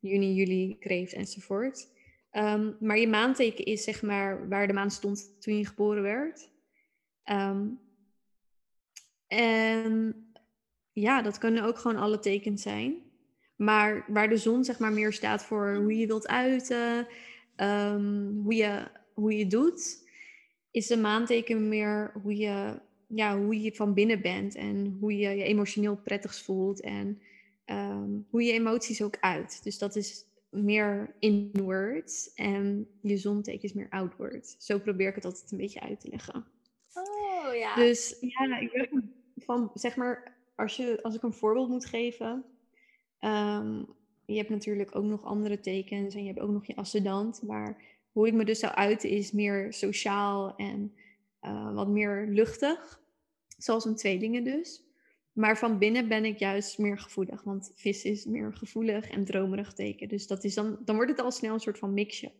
[0.00, 1.88] juni, juli, kreeft enzovoort.
[2.32, 6.50] Um, maar je maanteken is zeg maar waar de maan stond toen je geboren werd.
[7.24, 7.80] Um,
[9.26, 10.14] en
[10.92, 12.96] ja, dat kunnen ook gewoon alle tekens zijn.
[13.56, 17.06] Maar waar de zon zeg maar meer staat voor hoe je wilt uiten,
[17.56, 20.08] ehm, hoe, je, hoe je doet,
[20.70, 25.28] is de maanteken meer hoe je, ja, hoe je van binnen bent en hoe je
[25.28, 27.20] je emotioneel prettigst voelt en
[27.64, 29.60] ehm, hoe je emoties ook uit.
[29.62, 34.54] Dus dat is meer inward en je zonteken is meer outward.
[34.58, 36.46] Zo probeer ik het altijd een beetje uit te leggen.
[36.94, 37.74] Oh ja.
[37.74, 38.90] Dus ja, ik
[39.36, 42.44] van zeg maar als, je, als ik een voorbeeld moet geven.
[43.20, 43.86] Um,
[44.24, 47.42] je hebt natuurlijk ook nog andere tekens en je hebt ook nog je ascendant.
[47.42, 47.82] Maar
[48.12, 50.94] hoe ik me dus zou uiten is meer sociaal en
[51.42, 53.00] uh, wat meer luchtig.
[53.58, 54.82] Zoals een tweelingen dus.
[55.32, 57.42] Maar van binnen ben ik juist meer gevoelig.
[57.42, 60.08] Want vis is meer gevoelig en dromerig teken.
[60.08, 62.32] Dus dat is dan, dan wordt het al snel een soort van mixje.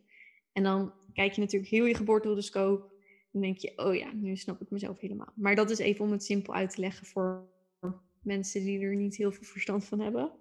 [0.52, 2.92] En dan kijk je natuurlijk heel je geboortehoroscoop.
[3.32, 5.32] Dan denk je, oh ja, nu snap ik mezelf helemaal.
[5.34, 7.48] Maar dat is even om het simpel uit te leggen voor
[8.22, 10.32] mensen die er niet heel veel verstand van hebben.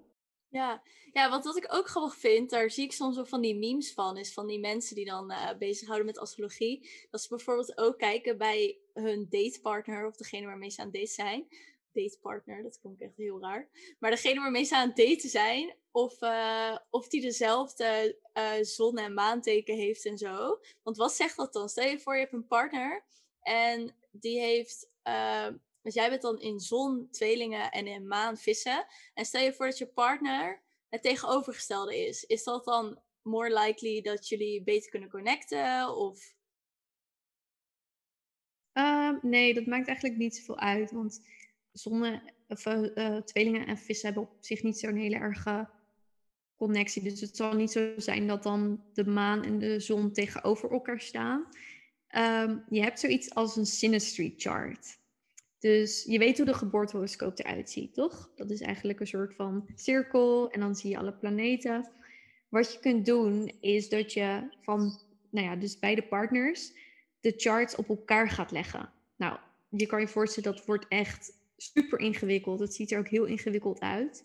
[0.58, 0.82] Ja,
[1.14, 3.94] ja want wat ik ook grappig vind, daar zie ik soms ook van die memes
[3.94, 6.90] van, is van die mensen die dan uh, bezighouden met astrologie.
[7.12, 11.48] Dat ze bijvoorbeeld ook kijken bij hun datepartner of degene waarmee ze aan date zijn.
[11.92, 13.70] Datepartner, dat klonk echt heel raar.
[14.00, 18.98] Maar degene waarmee ze aan het daten zijn, of, uh, of die dezelfde uh, zon-
[18.98, 20.60] en maanteken heeft en zo.
[20.84, 21.70] Want wat zegt dat dan?
[21.70, 23.06] Stel je voor, je hebt een partner
[23.42, 24.90] en die heeft
[25.88, 28.86] dus jij bent dan in zon, tweelingen en in maan vissen.
[29.14, 32.24] En stel je voor dat je partner het tegenovergestelde is.
[32.24, 35.96] Is dat dan more likely dat jullie beter kunnen connecten?
[35.96, 36.36] Of...
[38.74, 40.92] Uh, nee, dat maakt eigenlijk niet zoveel uit.
[40.92, 41.22] Want
[41.72, 45.70] zonne, of, uh, tweelingen en vissen hebben op zich niet zo'n hele erge
[46.56, 47.04] connectie.
[47.04, 51.02] Dus het zal niet zo zijn dat dan de maan en de zon tegenover elkaar
[51.02, 51.48] staan.
[52.16, 55.06] Um, je hebt zoiets als een synastry chart.
[55.60, 58.32] Dus je weet hoe de geboortehoroscoop eruit ziet, toch?
[58.36, 61.90] Dat is eigenlijk een soort van cirkel en dan zie je alle planeten.
[62.50, 65.00] Wat je kunt doen is dat je van,
[65.30, 66.72] nou ja, dus beide partners
[67.20, 68.90] de charts op elkaar gaat leggen.
[69.16, 69.38] Nou,
[69.70, 72.60] je kan je voorstellen dat wordt echt super ingewikkeld.
[72.60, 74.24] Het ziet er ook heel ingewikkeld uit.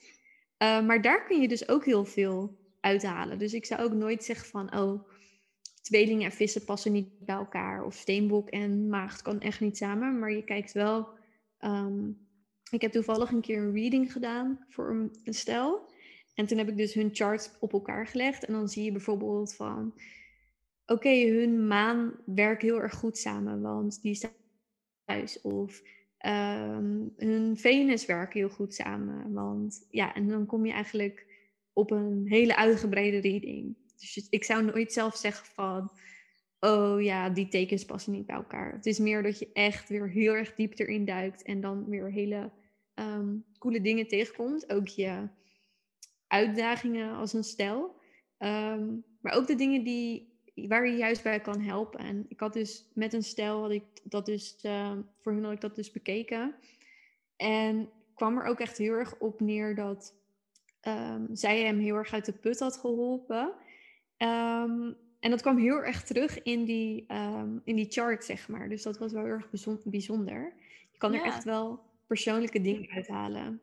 [0.59, 3.39] Uh, maar daar kun je dus ook heel veel uithalen.
[3.39, 5.09] Dus ik zou ook nooit zeggen van, oh,
[5.83, 7.85] tweelingen en vissen passen niet bij elkaar.
[7.85, 10.19] Of steenbok en maagd kan echt niet samen.
[10.19, 11.09] Maar je kijkt wel
[11.63, 12.11] Ehm,
[12.71, 15.91] ik heb toevallig een keer een reading gedaan voor een, een stel.
[16.35, 18.45] En toen heb ik dus hun charts op elkaar gelegd.
[18.45, 19.95] En dan zie je bijvoorbeeld van...
[20.87, 24.35] Oké, hun maan werkt heel erg goed samen, want die staat
[25.05, 25.41] thuis.
[25.41, 25.83] Of
[26.27, 29.33] um, hun Venus werkt heel goed samen.
[29.33, 31.27] Want ja, en dan kom je eigenlijk
[31.73, 33.77] op een hele uitgebreide reading.
[33.99, 35.91] Dus ik zou nooit zelf zeggen van
[36.65, 38.73] oh ja, die tekens passen niet bij elkaar.
[38.73, 42.11] Het is meer dat je echt weer heel erg diep erin duikt en dan weer
[42.11, 42.51] hele
[42.95, 44.73] um, coole dingen tegenkomt.
[44.73, 45.29] Ook je
[46.27, 47.97] uitdagingen als een stijl.
[48.39, 52.01] Ehm, maar ook de dingen die, waar je juist bij kan helpen.
[52.01, 55.53] En ik had dus met een stijl, had ik dat dus, uh, voor hun had
[55.53, 56.55] ik dat dus bekeken.
[57.37, 60.15] En kwam er ook echt heel erg op neer dat
[61.33, 63.55] zij hem heel erg uit de put had geholpen.
[65.23, 68.69] En dat kwam heel erg terug in die, um, in die chart, zeg maar.
[68.69, 70.55] Dus dat was wel heel erg bijzonder.
[70.93, 73.61] Je kan er echt wel persoonlijke dingen uithalen.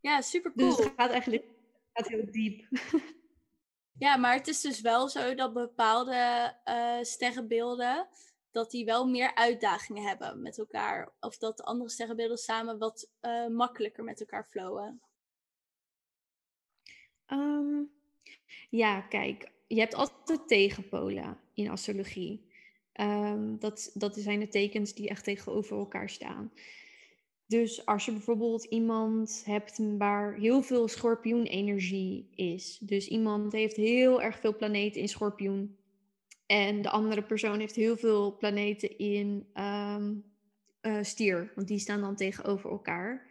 [0.00, 0.76] Ja, super cool.
[0.76, 1.44] Dus het gaat eigenlijk
[1.92, 2.66] gaat heel diep.
[3.98, 8.08] Ja, maar het is dus wel zo dat bepaalde uh, sterrenbeelden,
[8.50, 11.12] dat die wel meer uitdagingen hebben met elkaar.
[11.20, 15.00] Of dat de andere sterrenbeelden samen wat uh, makkelijker met elkaar flowen.
[17.26, 17.90] Um,
[18.70, 22.46] ja, kijk, je hebt altijd tegenpolen in astrologie.
[23.00, 26.52] Um, dat, dat zijn de tekens die echt tegenover elkaar staan.
[27.46, 32.78] Dus als je bijvoorbeeld iemand hebt waar heel veel schorpioenenergie is.
[32.78, 35.76] Dus iemand heeft heel erg veel planeten in schorpioen.
[36.46, 40.24] En de andere persoon heeft heel veel planeten in um,
[40.82, 41.52] uh, stier.
[41.54, 43.26] Want die staan dan tegenover elkaar.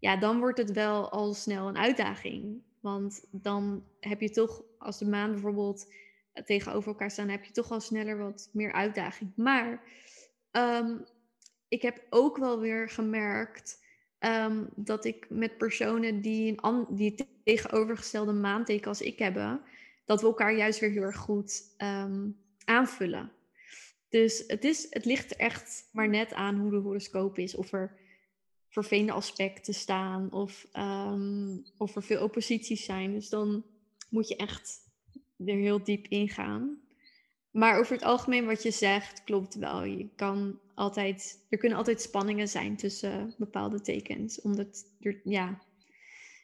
[0.00, 2.62] Ja, dan wordt het wel al snel een uitdaging.
[2.80, 5.92] Want dan heb je toch, als de maan bijvoorbeeld
[6.32, 9.32] eh, tegenover elkaar staan, heb je toch al sneller wat meer uitdaging.
[9.36, 9.82] Maar
[10.50, 10.96] ehm,
[11.68, 13.84] ik heb ook wel weer gemerkt
[14.20, 19.62] um, dat ik met personen die een die tegenovergestelde maanteken als ik hebben,
[20.04, 23.32] dat we elkaar juist weer heel erg goed um, aanvullen.
[24.08, 27.54] Dus het, is, het ligt er echt maar net aan hoe de horoscoop is.
[27.54, 27.98] Of er
[28.70, 33.12] vervelende aspecten staan of, um, of er veel opposities zijn.
[33.12, 33.64] Dus dan
[34.08, 34.88] moet je echt
[35.46, 36.78] er heel diep in gaan.
[37.50, 39.84] Maar over het algemeen wat je zegt klopt wel.
[39.84, 44.40] Je kan altijd, er kunnen altijd spanningen zijn tussen bepaalde tekens.
[44.40, 44.84] Omdat
[45.24, 45.58] ja,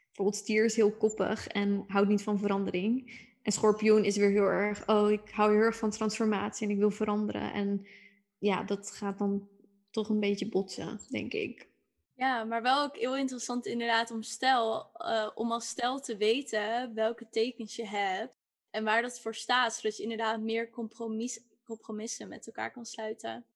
[0.07, 3.25] bijvoorbeeld stier is heel koppig en houdt niet van verandering.
[3.43, 6.79] En schorpioen is weer heel erg, oh, ik hou heel erg van transformatie en ik
[6.79, 7.53] wil veranderen.
[7.53, 7.87] En
[8.39, 9.49] ja, dat gaat dan
[9.91, 11.69] toch een beetje botsen, denk ik.
[12.17, 16.95] Ja, maar wel ook heel interessant inderdaad om, stel, uh, om als stel te weten
[16.95, 18.35] welke tekens je hebt
[18.71, 23.47] en waar dat voor staat, zodat je inderdaad meer compromis, compromissen met elkaar kan sluiten.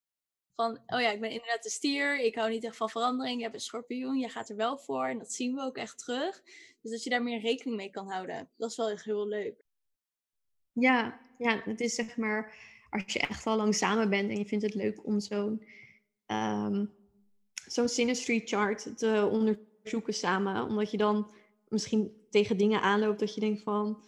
[0.54, 3.42] Van, oh ja, ik ben inderdaad de stier, ik hou niet echt van verandering, je
[3.42, 6.42] hebt een schorpioen, je gaat er wel voor en dat zien we ook echt terug.
[6.80, 8.50] Dus dat je daar meer rekening mee kan houden.
[8.56, 9.64] Dat is wel echt heel leuk.
[10.72, 12.54] Ja, ja, het is zeg maar,
[12.90, 15.64] als je echt al lang samen bent en je vindt het leuk om zo'n
[16.26, 16.98] um,
[17.72, 20.64] zo'n synastry chart te onderzoeken samen.
[20.64, 21.30] Omdat je dan
[21.68, 24.02] misschien tegen dingen aanloopt dat je denkt van,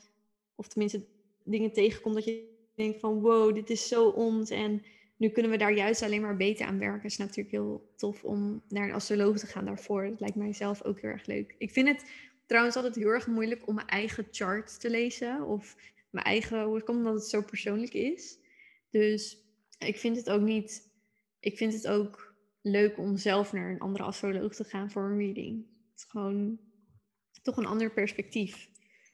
[0.55, 1.05] of tenminste
[1.45, 4.83] dingen tegenkomt dat je denkt van wow, dit is zo ons en
[5.17, 7.03] nu kunnen we daar juist alleen maar beter aan werken.
[7.03, 10.09] Het is natuurlijk heel tof om naar een astroloog te gaan daarvoor.
[10.09, 11.55] Dat lijkt mij zelf ook heel erg leuk.
[11.59, 12.05] Ik vind het
[12.47, 15.47] trouwens altijd heel erg moeilijk om mijn eigen chart te lezen.
[15.47, 15.77] Of
[16.11, 18.39] mijn eigen, hoe komt omdat het zo persoonlijk is.
[18.91, 19.39] Dus
[19.79, 20.91] ik vind het ook niet,
[21.41, 22.32] ik vind het ook
[22.63, 25.67] leuk om zelf naar een andere astroloog te gaan voor een reading.
[25.91, 26.59] Het is gewoon
[27.43, 28.71] toch een ander perspectief.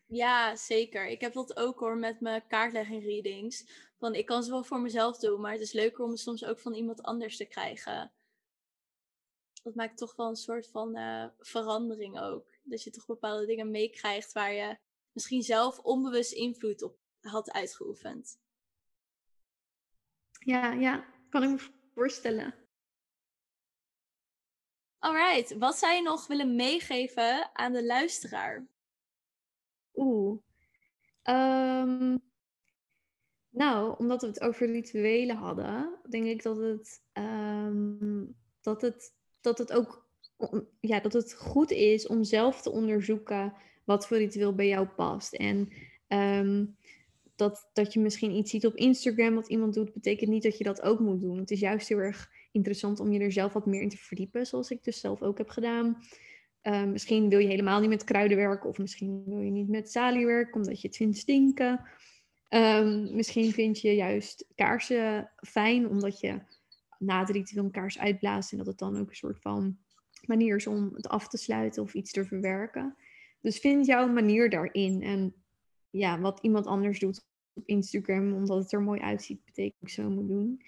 [0.07, 1.07] Ja, zeker.
[1.07, 3.87] Ik heb dat ook hoor met mijn kaartlegging readings.
[3.99, 6.45] Van ik kan ze wel voor mezelf doen, maar het is leuker om het soms
[6.45, 8.13] ook van iemand anders te krijgen.
[9.63, 12.47] Dat maakt toch wel een soort van uh, verandering ook.
[12.63, 14.79] Dat je toch bepaalde dingen meekrijgt waar je
[15.13, 18.41] misschien zelf onbewust invloed op had uitgeoefend.
[20.39, 22.55] Ja, ja, kan ik me voorstellen.
[24.99, 28.67] Alright, wat zou je nog willen meegeven aan de luisteraar?
[29.95, 30.39] Oeh.
[31.23, 32.17] Ehm,
[33.49, 38.25] nou, omdat we het over rituelen hadden, denk ik dat het, ehm,
[38.61, 40.07] dat het, dat het ook
[40.81, 45.35] ja, dat het goed is om zelf te onderzoeken wat voor ritueel bij jou past.
[45.35, 45.69] En
[46.07, 46.67] ehm,
[47.37, 50.65] dat, dat je misschien iets ziet op Instagram wat iemand doet, betekent niet dat je
[50.65, 51.39] dat ook moet doen.
[51.39, 54.47] Het is juist heel erg interessant om je er zelf wat meer in te verdiepen,
[54.47, 56.03] zoals ik dus zelf ook heb gedaan.
[56.61, 59.91] Ehm, misschien wil je helemaal niet met kruiden werken, of misschien wil je niet met
[59.91, 61.81] salie werken omdat je het vindt stinken.
[62.49, 66.41] Ehm, misschien vind je juist kaarsen fijn, omdat je
[66.99, 69.79] na het ritueel een kaars uitblaast en dat het dan ook een soort van
[70.27, 72.97] manier is om het af te sluiten of iets te verwerken.
[73.41, 75.03] Dus vind jouw manier daarin.
[75.03, 75.35] En
[75.91, 80.11] ja, wat iemand anders doet op Instagram, omdat het er mooi uitziet, betekent ik zo
[80.11, 80.63] moet doen.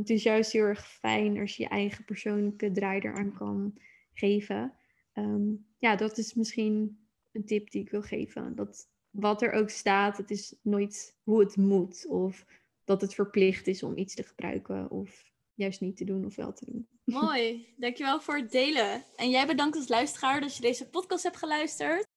[0.00, 3.74] Het is juist heel erg fijn als je je eigen persoonlijke draai eraan kan
[4.12, 4.72] geven.
[5.12, 5.48] Ehm,
[5.78, 6.98] ja, dat is misschien
[7.32, 8.54] een tip die ik wil geven.
[8.54, 12.06] Dat wat er ook staat, het is nooit hoe het moet.
[12.08, 12.46] Of
[12.84, 14.90] dat het verplicht is om iets te gebruiken.
[14.90, 15.24] Of
[15.54, 16.88] juist niet te doen of wel te doen.
[17.04, 19.04] Mooi, dankjewel voor het delen.
[19.16, 22.09] En jij bedankt als luisteraar dat je deze podcast hebt geluisterd.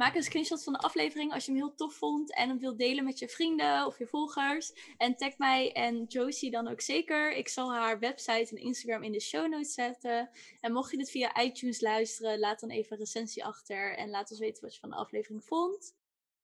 [0.00, 2.78] Maak een screenshot van de aflevering als je hem heel tof vond en hem wilt
[2.78, 4.94] delen met je vrienden of je volgers.
[4.96, 7.32] En tag mij en Josie dan ook zeker.
[7.32, 10.30] Ik zal haar website en Instagram in de show notes zetten.
[10.60, 14.30] En mocht je dit via iTunes luisteren, laat dan even een recensie achter en laat
[14.30, 15.96] ons weten wat je van de aflevering vond.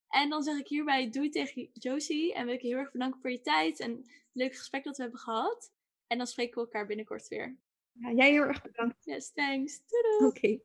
[0.08, 3.20] En dan zeg ik hierbij doei tegen Josie en wil ik je heel erg bedanken
[3.20, 5.72] voor je tijd en het leuke gesprek dat we hebben gehad.
[6.06, 7.56] En dan spreken we elkaar binnenkort weer.
[7.92, 9.04] Ja, jij heel erg bedankt.
[9.04, 9.80] Yes, thanks.
[10.18, 10.24] Oké.
[10.24, 10.62] Okay.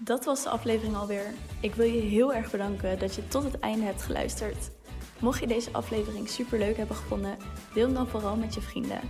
[0.00, 1.34] Dat was de aflevering alweer.
[1.60, 4.70] Ik wil je heel erg bedanken dat je tot het einde hebt geluisterd.
[5.20, 7.36] Mocht je deze aflevering super leuk hebben gevonden,
[7.74, 9.00] deel hem dan vooral met je vrienden.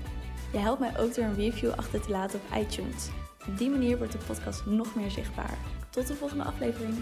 [0.53, 3.09] Je helpt mij ook door een review achter te laten op iTunes.
[3.49, 5.59] Op die manier wordt de podcast nog meer zichtbaar.
[5.91, 6.95] Tot de volgende aflevering.